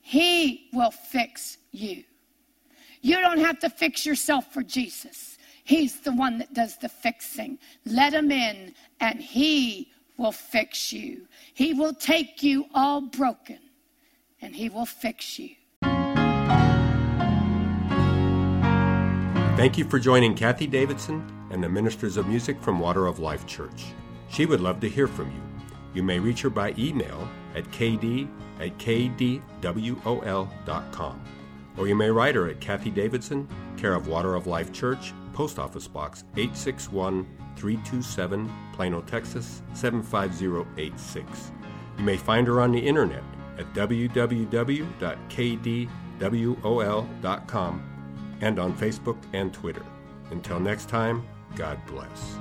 He 0.00 0.68
will 0.72 0.90
fix 0.90 1.58
you. 1.72 2.04
You 3.00 3.16
don't 3.20 3.38
have 3.38 3.58
to 3.60 3.70
fix 3.70 4.04
yourself 4.06 4.52
for 4.52 4.62
Jesus. 4.62 5.38
He's 5.64 6.00
the 6.00 6.12
one 6.12 6.38
that 6.38 6.54
does 6.54 6.78
the 6.78 6.88
fixing. 6.88 7.58
Let 7.84 8.14
him 8.14 8.30
in 8.30 8.74
and 9.00 9.20
he 9.20 9.90
will 10.18 10.32
fix 10.32 10.92
you. 10.92 11.26
He 11.54 11.72
will 11.72 11.94
take 11.94 12.42
you 12.42 12.66
all 12.74 13.00
broken 13.00 13.60
and 14.42 14.54
he 14.54 14.68
will 14.68 14.84
fix 14.86 15.38
you. 15.38 15.54
Thank 19.56 19.78
you 19.78 19.84
for 19.84 19.98
joining 19.98 20.34
Kathie 20.34 20.66
Davidson 20.66 21.48
and 21.50 21.64
the 21.64 21.68
Ministers 21.68 22.16
of 22.16 22.28
Music 22.28 22.60
from 22.60 22.78
Water 22.78 23.06
of 23.06 23.18
Life 23.18 23.46
Church. 23.46 23.86
She 24.28 24.44
would 24.46 24.60
love 24.60 24.78
to 24.80 24.88
hear 24.88 25.08
from 25.08 25.30
you. 25.30 25.42
You 25.94 26.02
may 26.02 26.18
reach 26.18 26.42
her 26.42 26.50
by 26.50 26.74
email 26.78 27.28
at 27.54 27.64
kd 27.70 28.28
at 28.60 28.76
kdwol.com. 28.78 29.40
Or 31.76 31.88
you 31.88 31.94
may 31.94 32.10
write 32.10 32.34
her 32.34 32.48
at 32.48 32.60
Kathie 32.60 32.90
Davidson, 32.90 33.48
care 33.76 33.94
of 33.94 34.08
Water 34.08 34.34
of 34.34 34.46
Life 34.46 34.72
Church, 34.72 35.12
Post 35.32 35.58
Office 35.58 35.88
Box 35.88 36.24
861 36.36 37.26
327, 37.58 38.50
Plano, 38.72 39.02
Texas 39.02 39.62
75086. 39.74 41.52
You 41.98 42.04
may 42.04 42.16
find 42.16 42.46
her 42.46 42.60
on 42.60 42.72
the 42.72 42.78
internet 42.78 43.24
at 43.58 43.72
www.kdwol.com 43.74 44.28
and 48.40 48.58
on 48.58 48.72
Facebook 48.76 49.18
and 49.32 49.52
Twitter. 49.52 49.84
Until 50.30 50.60
next 50.60 50.88
time, 50.88 51.26
God 51.56 51.78
bless. 51.86 52.38